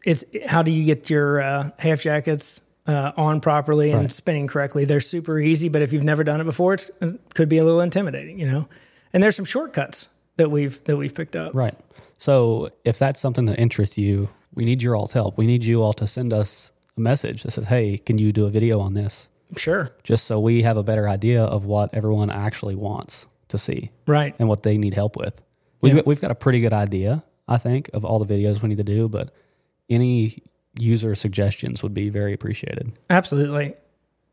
it's 0.07 0.25
how 0.47 0.63
do 0.63 0.71
you 0.71 0.85
get 0.85 1.11
your 1.11 1.41
uh, 1.43 1.71
half 1.79 2.01
jackets 2.01 2.61
uh, 2.87 3.13
on 3.17 3.41
properly 3.41 3.91
and 3.91 4.01
Right. 4.03 4.13
spinning 4.13 4.47
correctly 4.47 4.85
they're 4.85 5.01
super 5.01 5.39
easy 5.39 5.69
but 5.69 5.81
if 5.83 5.93
you've 5.93 6.05
never 6.05 6.23
done 6.25 6.41
it 6.41 6.45
before 6.45 6.75
it's, 6.75 6.91
it 7.01 7.19
could 7.35 7.49
be 7.49 7.59
a 7.59 7.65
little 7.65 7.81
intimidating 7.81 8.39
you 8.39 8.47
know 8.47 8.69
and 9.13 9.23
there's 9.23 9.37
some 9.37 9.45
shortcuts 9.47 10.09
that 10.37 10.51
we've 10.51 10.83
that 10.85 10.97
we've 10.97 11.15
picked 11.15 11.37
up 11.37 11.55
Right. 11.55 11.75
So 12.19 12.71
if 12.85 12.99
that's 12.99 13.21
something 13.21 13.45
that 13.47 13.59
interests 13.59 13.99
you, 13.99 14.29
we 14.55 14.65
need 14.65 14.83
your 14.83 14.95
all's 14.97 15.13
help. 15.13 15.37
We 15.37 15.47
need 15.47 15.65
you 15.65 15.83
all 15.83 15.93
to 15.95 16.07
send 16.07 16.33
us 16.33 16.73
a 16.97 17.01
message 17.01 17.43
that 17.43 17.51
says, 17.51 17.67
"Hey, 17.67 17.99
can 17.99 18.19
you 18.19 18.33
do 18.33 18.47
a 18.47 18.51
video 18.51 18.79
on 18.81 18.95
this?" 18.95 19.29
sure 19.57 19.91
Just 20.05 20.25
so 20.27 20.39
we 20.41 20.63
have 20.63 20.77
a 20.77 20.83
better 20.83 21.09
idea 21.09 21.43
of 21.43 21.65
what 21.65 21.93
everyone 21.93 22.31
actually 22.31 22.75
wants 22.77 23.27
to 23.49 23.59
see 23.59 23.91
right 24.07 24.35
and 24.39 24.49
what 24.49 24.63
they 24.63 24.79
need 24.79 24.95
help 24.95 25.17
with. 25.17 25.41
We've, 25.83 25.97
Yeah. 25.97 26.03
we've 26.07 26.21
got 26.21 26.31
a 26.31 26.35
pretty 26.37 26.61
good 26.61 26.73
idea, 26.73 27.25
I 27.47 27.59
think, 27.59 27.91
of 27.93 28.05
all 28.05 28.19
the 28.19 28.35
videos 28.35 28.63
we 28.63 28.69
need 28.69 28.79
to 28.79 28.85
do, 28.85 29.09
but 29.09 29.35
any 29.89 30.43
user 30.79 31.15
suggestions 31.15 31.83
would 31.83 31.95
be 31.95 32.09
very 32.09 32.33
appreciated. 32.33 32.93
Absolutely. 33.11 33.75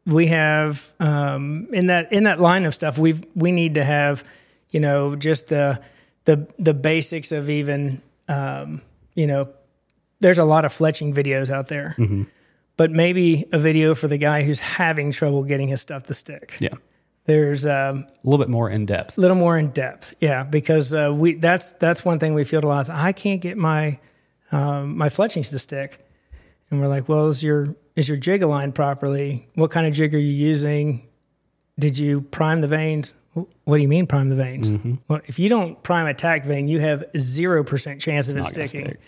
We 0.06 0.28
have 0.28 0.92
um, 1.00 1.68
in 1.72 1.88
that 1.88 2.12
in 2.12 2.24
that 2.24 2.40
line 2.40 2.66
of 2.66 2.74
stuff. 2.74 2.98
We 2.98 3.22
we 3.36 3.52
need 3.52 3.76
to 3.76 3.84
have, 3.84 4.24
you 4.72 4.80
know, 4.80 5.16
just 5.16 5.48
the 5.48 5.82
the 6.26 6.48
the 6.58 6.74
basics 6.74 7.32
of 7.32 7.50
even, 7.50 8.02
um, 8.28 8.82
you 9.14 9.28
know, 9.28 9.50
there's 10.20 10.40
a 10.40 10.44
lot 10.44 10.66
of 10.66 10.74
fletching 10.74 11.14
videos 11.14 11.52
out 11.52 11.68
there, 11.68 11.96
but 12.78 12.92
maybe 12.92 13.46
a 13.52 13.60
video 13.60 13.94
for 13.94 14.08
the 14.08 14.18
guy 14.18 14.44
who's 14.44 14.60
having 14.60 15.12
trouble 15.12 15.44
getting 15.44 15.68
his 15.68 15.82
stuff 15.82 16.04
to 16.04 16.14
stick. 16.14 16.58
Yeah. 16.60 16.76
There's 17.32 17.66
um, 17.66 18.06
A 18.10 18.28
little 18.28 18.44
bit 18.44 18.50
more 18.50 18.70
in 18.70 18.86
depth. 18.86 19.18
a 19.18 19.22
little 19.22 19.38
more 19.38 19.58
in 19.58 19.70
depth, 19.70 20.16
yeah, 20.20 20.44
because 20.44 20.94
uh, 20.94 21.14
we 21.16 21.36
that's 21.36 21.72
that's 21.74 22.04
one 22.04 22.20
thing 22.20 22.34
we 22.34 22.44
field 22.44 22.66
a 22.66 22.68
lot. 22.68 22.82
Is 22.82 22.90
I 22.90 23.14
can't 23.14 23.40
get 23.40 23.58
my 23.58 24.00
um, 24.52 24.98
my 24.98 25.08
fletchings 25.08 25.50
to 25.52 25.60
stick, 25.60 26.06
and 26.70 26.82
we're 26.82 26.90
like, 26.90 27.08
well, 27.08 27.30
is 27.30 27.42
your 27.42 27.74
is 27.96 28.10
your 28.10 28.18
jig 28.18 28.42
aligned 28.42 28.76
properly? 28.76 29.48
What 29.56 29.72
kind 29.72 29.88
of 29.88 29.94
jig 29.94 30.14
are 30.14 30.20
you 30.20 30.34
using? 30.34 31.08
Did 31.80 31.98
you 31.98 32.20
prime 32.20 32.60
the 32.60 32.68
vanes? 32.68 33.14
What 33.64 33.78
do 33.78 33.82
you 33.82 33.88
mean 33.88 34.08
prime 34.08 34.28
the 34.28 34.36
vanes? 34.36 34.70
Well, 35.08 35.22
if 35.26 35.40
you 35.40 35.48
don't 35.48 35.82
prime 35.84 36.08
a 36.08 36.14
TAC 36.14 36.44
vane, 36.44 36.68
you 36.68 36.82
have 36.82 37.06
zero 37.18 37.64
percent 37.64 38.02
chance 38.02 38.28
of 38.28 38.36
it 38.36 38.44
sticking. 38.44 38.88
stick. 38.88 39.00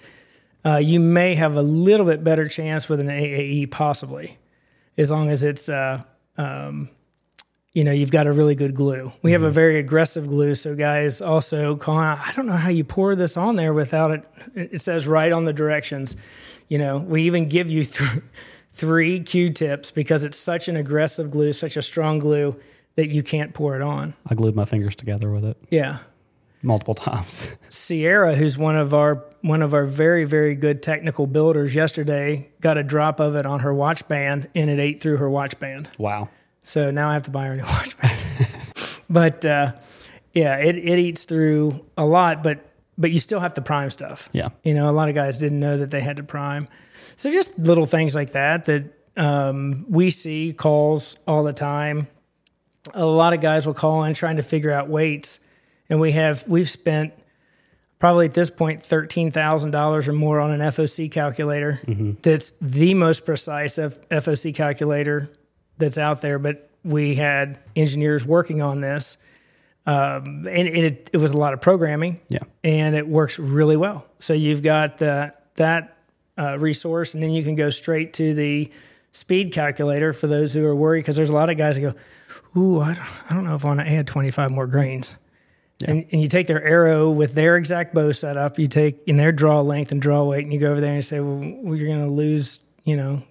Uh, 0.66 0.78
you 0.78 1.02
may 1.02 1.36
have 1.36 1.58
a 1.58 1.62
little 1.62 2.06
bit 2.06 2.24
better 2.24 2.48
chance 2.48 2.88
with 2.88 3.02
an 3.02 3.08
AAE, 3.08 3.70
possibly, 3.70 4.38
as 4.98 5.12
long 5.12 5.30
as 5.30 5.44
it's, 5.44 5.68
uh, 5.68 6.02
um, 6.38 6.88
you 7.74 7.84
know, 7.84 7.92
you've 7.92 8.12
got 8.12 8.28
a 8.28 8.32
really 8.32 8.56
good 8.56 8.76
glue. 8.76 9.12
We 9.24 9.32
have 9.32 9.42
a 9.42 9.48
mm-hmm. 9.48 9.56
very 9.56 9.80
aggressive 9.80 10.28
glue, 10.28 10.54
so 10.56 10.76
guys 10.76 11.22
also 11.22 11.76
call 11.76 11.98
out. 11.98 12.20
I 12.20 12.32
don't 12.34 12.46
know 12.46 12.54
how 12.54 12.70
you 12.70 12.84
pour 12.84 13.16
this 13.16 13.36
on 13.36 13.56
there 13.56 13.74
without 13.74 14.12
it. 14.12 14.26
It 14.54 14.82
says 14.82 15.08
right 15.08 15.32
on 15.32 15.46
the 15.46 15.54
directions. 15.54 16.16
You 16.68 16.78
know, 16.78 17.00
we 17.00 17.24
even 17.24 17.50
give 17.50 17.70
you 17.70 17.84
th- 17.84 18.22
three 18.74 19.20
Q-tips 19.22 19.92
because 19.92 20.24
it's 20.24 20.38
such 20.38 20.68
an 20.68 20.78
aggressive 20.78 21.32
glue, 21.32 21.52
such 21.52 21.76
a 21.76 21.82
strong 21.82 22.20
glue 22.20 22.56
that 22.96 23.10
you 23.10 23.24
can't 23.24 23.54
pour 23.56 23.76
it 23.76 23.82
on. 23.82 24.14
I 24.28 24.36
glued 24.36 24.56
my 24.56 24.66
fingers 24.66 24.96
together 24.96 25.32
with 25.32 25.44
it 25.44 25.58
Yeah. 25.72 25.98
multiple 26.62 26.94
times. 26.94 27.50
Sierra, 27.70 28.36
who's 28.36 28.56
one 28.56 28.76
of 28.76 28.94
our 28.94 29.26
one 29.42 29.64
of 29.64 29.74
our 29.74 29.86
very 29.86 30.26
very 30.26 30.54
good 30.54 30.84
technical 30.84 31.26
builders, 31.26 31.74
yesterday 31.74 32.52
got 32.62 32.78
a 32.78 32.84
drop 32.84 33.20
of 33.20 33.36
it 33.36 33.48
on 33.48 33.62
her 33.62 33.74
watch 33.74 34.08
band, 34.08 34.48
and 34.54 34.70
it 34.70 34.80
ate 34.80 35.02
through 35.02 35.18
her 35.18 35.30
watch 35.30 35.60
band. 35.60 35.90
wow. 35.98 36.30
So 36.64 36.92
now 36.92 37.10
I 37.10 37.14
have 37.14 37.24
to 37.24 37.32
buy 37.32 37.46
her 37.48 37.54
a 37.54 37.58
new 37.58 37.64
watch 37.68 37.98
band. 37.98 38.24
but 39.10 39.46
uh, 39.46 39.74
yeah, 40.34 40.58
it 40.58 40.78
it 40.78 41.00
eats 41.00 41.26
through 41.26 41.86
a 41.98 42.06
lot, 42.06 42.42
but 42.44 42.70
but 42.98 43.12
you 43.12 43.20
still 43.20 43.40
have 43.40 43.54
to 43.56 43.62
prime 43.62 43.90
stuff. 43.90 44.30
Yeah. 44.34 44.50
You 44.64 44.74
know, 44.74 44.90
a 44.90 44.94
lot 44.94 45.10
of 45.10 45.16
guys 45.16 45.40
didn't 45.40 45.60
know 45.60 45.78
that 45.78 45.92
they 45.92 46.02
had 46.02 46.18
to 46.18 46.24
prime. 46.24 46.68
So 47.16 47.32
just 47.32 47.58
little 47.60 47.86
things 47.86 48.16
like 48.16 48.32
that 48.32 48.66
that 48.66 48.84
um, 49.18 49.86
we 49.90 50.10
see 50.10 50.54
calls 50.54 51.16
all 51.28 51.44
the 51.44 51.54
time. 51.54 52.08
A 52.94 53.06
lot 53.06 53.34
of 53.34 53.40
guys 53.42 53.66
will 53.66 53.74
call 53.74 54.04
in 54.04 54.14
trying 54.14 54.38
to 54.38 54.44
figure 54.44 54.72
out 54.72 54.90
weights, 54.90 55.40
and 55.90 56.00
we 56.00 56.12
have 56.14 56.46
we've 56.48 56.70
spent 56.70 57.14
probably 58.00 58.26
at 58.26 58.34
this 58.34 58.50
point 58.50 58.84
thirteen 58.84 59.32
thousand 59.32 59.72
dollars 59.72 60.08
or 60.08 60.14
more 60.14 60.40
on 60.40 60.52
an 60.52 60.60
FOC 60.60 61.12
calculator. 61.12 61.80
That's 62.24 62.52
the 62.60 62.94
most 62.94 63.26
precise 63.26 63.78
F- 63.80 64.00
FOC 64.10 64.54
calculator 64.56 65.30
that's 65.78 65.98
out 65.98 66.22
there. 66.22 66.40
But 66.40 66.70
we 66.84 67.16
had 67.16 67.60
engineers 67.76 68.26
working 68.26 68.62
on 68.62 68.82
this, 68.82 69.18
um, 69.86 70.48
and 70.48 70.68
it, 70.68 71.10
it 71.14 71.18
was 71.18 71.32
a 71.32 71.38
lot 71.38 71.54
of 71.54 71.62
programming 71.62 72.20
Yeah. 72.30 72.40
and 72.64 72.96
it 72.96 73.08
works 73.08 73.38
really 73.40 73.78
well. 73.78 74.06
So 74.20 74.34
you've 74.34 74.64
got 74.64 74.98
the, 74.98 75.34
that 75.56 75.98
uh, 76.38 76.58
resource, 76.60 77.14
and 77.14 77.22
then 77.24 77.32
you 77.32 77.44
can 77.44 77.56
go 77.56 77.70
straight 77.70 78.14
to 78.14 78.34
the 78.34 78.72
speed 79.12 79.52
calculator 79.54 80.14
for 80.14 80.28
those 80.28 80.54
who 80.54 80.66
are 80.66 80.76
worried 80.76 81.02
because 81.02 81.16
there's 81.16 81.30
a 81.30 81.34
lot 81.36 81.50
of 81.50 81.58
guys 81.58 81.76
that 81.76 81.82
go, 81.82 82.60
"Ooh, 82.60 82.80
I 82.82 82.94
don't, 82.96 83.32
I 83.32 83.34
don't 83.36 83.44
know 83.44 83.56
if 83.56 83.64
I 83.64 83.68
want 83.68 83.80
to 83.82 83.90
add 83.90 84.08
25 84.08 84.52
more 84.52 84.66
grains." 84.68 85.16
And, 85.86 86.06
and 86.12 86.22
you 86.22 86.28
take 86.28 86.48
their 86.48 86.64
arrow 86.64 87.12
with 87.12 87.34
their 87.34 87.58
exact 87.58 87.94
bow 87.94 88.12
setup, 88.14 88.58
you 88.58 88.68
take 88.68 89.04
in 89.06 89.18
their 89.18 89.32
draw 89.32 89.62
length 89.62 89.92
and 89.92 90.02
draw 90.02 90.24
weight, 90.24 90.44
and 90.46 90.54
you 90.54 90.60
go 90.60 90.72
over 90.72 90.80
there 90.82 90.90
and 90.92 90.98
you 90.98 91.02
say, 91.02 91.20
"Well, 91.20 91.38
well, 91.62 91.76
you're 91.76 91.88
going 91.88 92.06
to 92.06 92.12
lose, 92.12 92.62
you 92.84 92.96
know, 92.96 93.22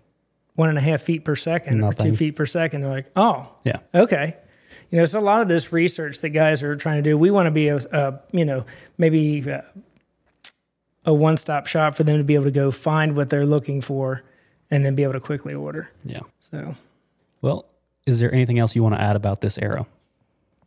one 0.54 0.68
and 0.68 0.76
a 0.78 0.80
half 0.82 1.02
feet 1.02 1.24
per 1.24 1.34
second 1.36 1.82
or 1.82 1.92
two 1.92 2.14
feet 2.14 2.36
per 2.36 2.46
second. 2.46 2.82
They're 2.82 2.90
like, 2.90 3.10
"Oh, 3.16 3.48
Yeah. 3.64 3.78
okay." 3.94 4.36
you 4.90 4.96
know, 4.98 5.02
it's 5.04 5.14
a 5.14 5.20
lot 5.20 5.40
of 5.40 5.48
this 5.48 5.72
research 5.72 6.20
that 6.20 6.30
guys 6.30 6.62
are 6.62 6.76
trying 6.76 7.02
to 7.02 7.10
do. 7.10 7.16
We 7.16 7.30
want 7.30 7.46
to 7.46 7.50
be 7.50 7.68
a, 7.68 7.76
a 7.78 8.20
you 8.32 8.44
know, 8.44 8.66
maybe 8.98 9.40
a, 9.48 9.64
a 11.04 11.14
one 11.14 11.36
stop 11.36 11.66
shop 11.66 11.94
for 11.94 12.04
them 12.04 12.18
to 12.18 12.24
be 12.24 12.34
able 12.34 12.44
to 12.44 12.50
go 12.50 12.70
find 12.70 13.16
what 13.16 13.30
they're 13.30 13.46
looking 13.46 13.80
for 13.80 14.22
and 14.70 14.84
then 14.84 14.94
be 14.94 15.02
able 15.02 15.14
to 15.14 15.20
quickly 15.20 15.54
order. 15.54 15.90
Yeah. 16.04 16.20
So, 16.40 16.74
Well, 17.40 17.66
is 18.06 18.20
there 18.20 18.32
anything 18.32 18.58
else 18.58 18.74
you 18.76 18.82
want 18.82 18.94
to 18.94 19.00
add 19.00 19.16
about 19.16 19.40
this 19.40 19.56
arrow? 19.58 19.86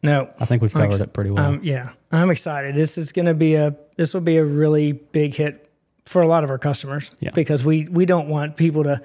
no, 0.04 0.30
I 0.40 0.46
think 0.46 0.62
we've 0.62 0.74
covered 0.74 0.88
ex- 0.94 1.02
it 1.02 1.14
pretty 1.14 1.32
well. 1.32 1.44
Um, 1.46 1.60
yeah, 1.64 1.92
I'm 2.12 2.30
excited. 2.30 2.76
This 2.76 2.98
is 2.98 3.12
going 3.12 3.26
to 3.28 3.34
be 3.34 3.56
a 3.56 3.76
this 3.98 4.14
will 4.14 4.22
be 4.22 4.38
a 4.38 4.46
really 4.46 4.92
big 4.92 5.34
hit 5.34 5.70
for 6.06 6.22
a 6.22 6.28
lot 6.28 6.44
of 6.44 6.50
our 6.52 6.58
customers 6.60 7.10
Yeah. 7.20 7.32
because 7.34 7.64
we 7.66 7.88
we 7.88 8.06
don't 8.06 8.28
want 8.28 8.56
people 8.56 8.84
to 8.84 9.02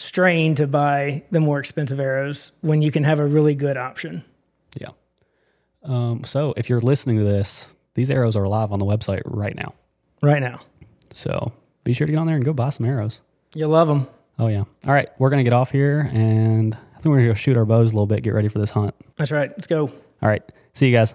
strain 0.00 0.54
to 0.56 0.66
buy 0.66 1.24
the 1.30 1.38
more 1.40 1.58
expensive 1.60 2.00
arrows 2.00 2.52
when 2.62 2.80
you 2.82 2.90
can 2.90 3.04
have 3.04 3.18
a 3.18 3.26
really 3.26 3.54
good 3.54 3.76
option. 3.76 4.24
yeah. 4.80 4.88
Um, 5.82 6.24
so 6.24 6.52
if 6.56 6.68
you're 6.68 6.80
listening 6.80 7.18
to 7.18 7.24
this, 7.24 7.68
these 7.94 8.10
arrows 8.10 8.34
are 8.36 8.46
live 8.48 8.72
on 8.72 8.78
the 8.78 8.84
website 8.86 9.22
right 9.26 9.54
now. 9.54 9.74
Right 10.22 10.40
now, 10.42 10.60
So 11.10 11.52
be 11.84 11.92
sure 11.94 12.06
to 12.06 12.12
get 12.12 12.18
on 12.18 12.26
there 12.26 12.36
and 12.36 12.44
go 12.44 12.52
buy 12.52 12.68
some 12.70 12.84
arrows. 12.86 13.20
you'll 13.54 13.70
love 13.70 13.88
them. 13.88 14.06
Oh 14.38 14.48
yeah. 14.48 14.64
All 14.86 14.92
right, 14.92 15.08
we're 15.18 15.30
gonna 15.30 15.44
get 15.44 15.52
off 15.54 15.70
here, 15.70 16.08
and 16.12 16.74
I 16.74 16.94
think 17.00 17.06
we're 17.06 17.16
gonna 17.18 17.28
go 17.28 17.34
shoot 17.34 17.56
our 17.56 17.64
bows 17.66 17.92
a 17.92 17.94
little 17.94 18.06
bit, 18.06 18.22
get 18.22 18.34
ready 18.34 18.48
for 18.48 18.58
this 18.58 18.70
hunt. 18.70 18.94
That's 19.16 19.30
right. 19.30 19.50
Let's 19.50 19.66
go. 19.66 19.82
All 19.88 20.28
right. 20.28 20.42
See 20.74 20.86
you 20.88 20.92
guys. 20.96 21.14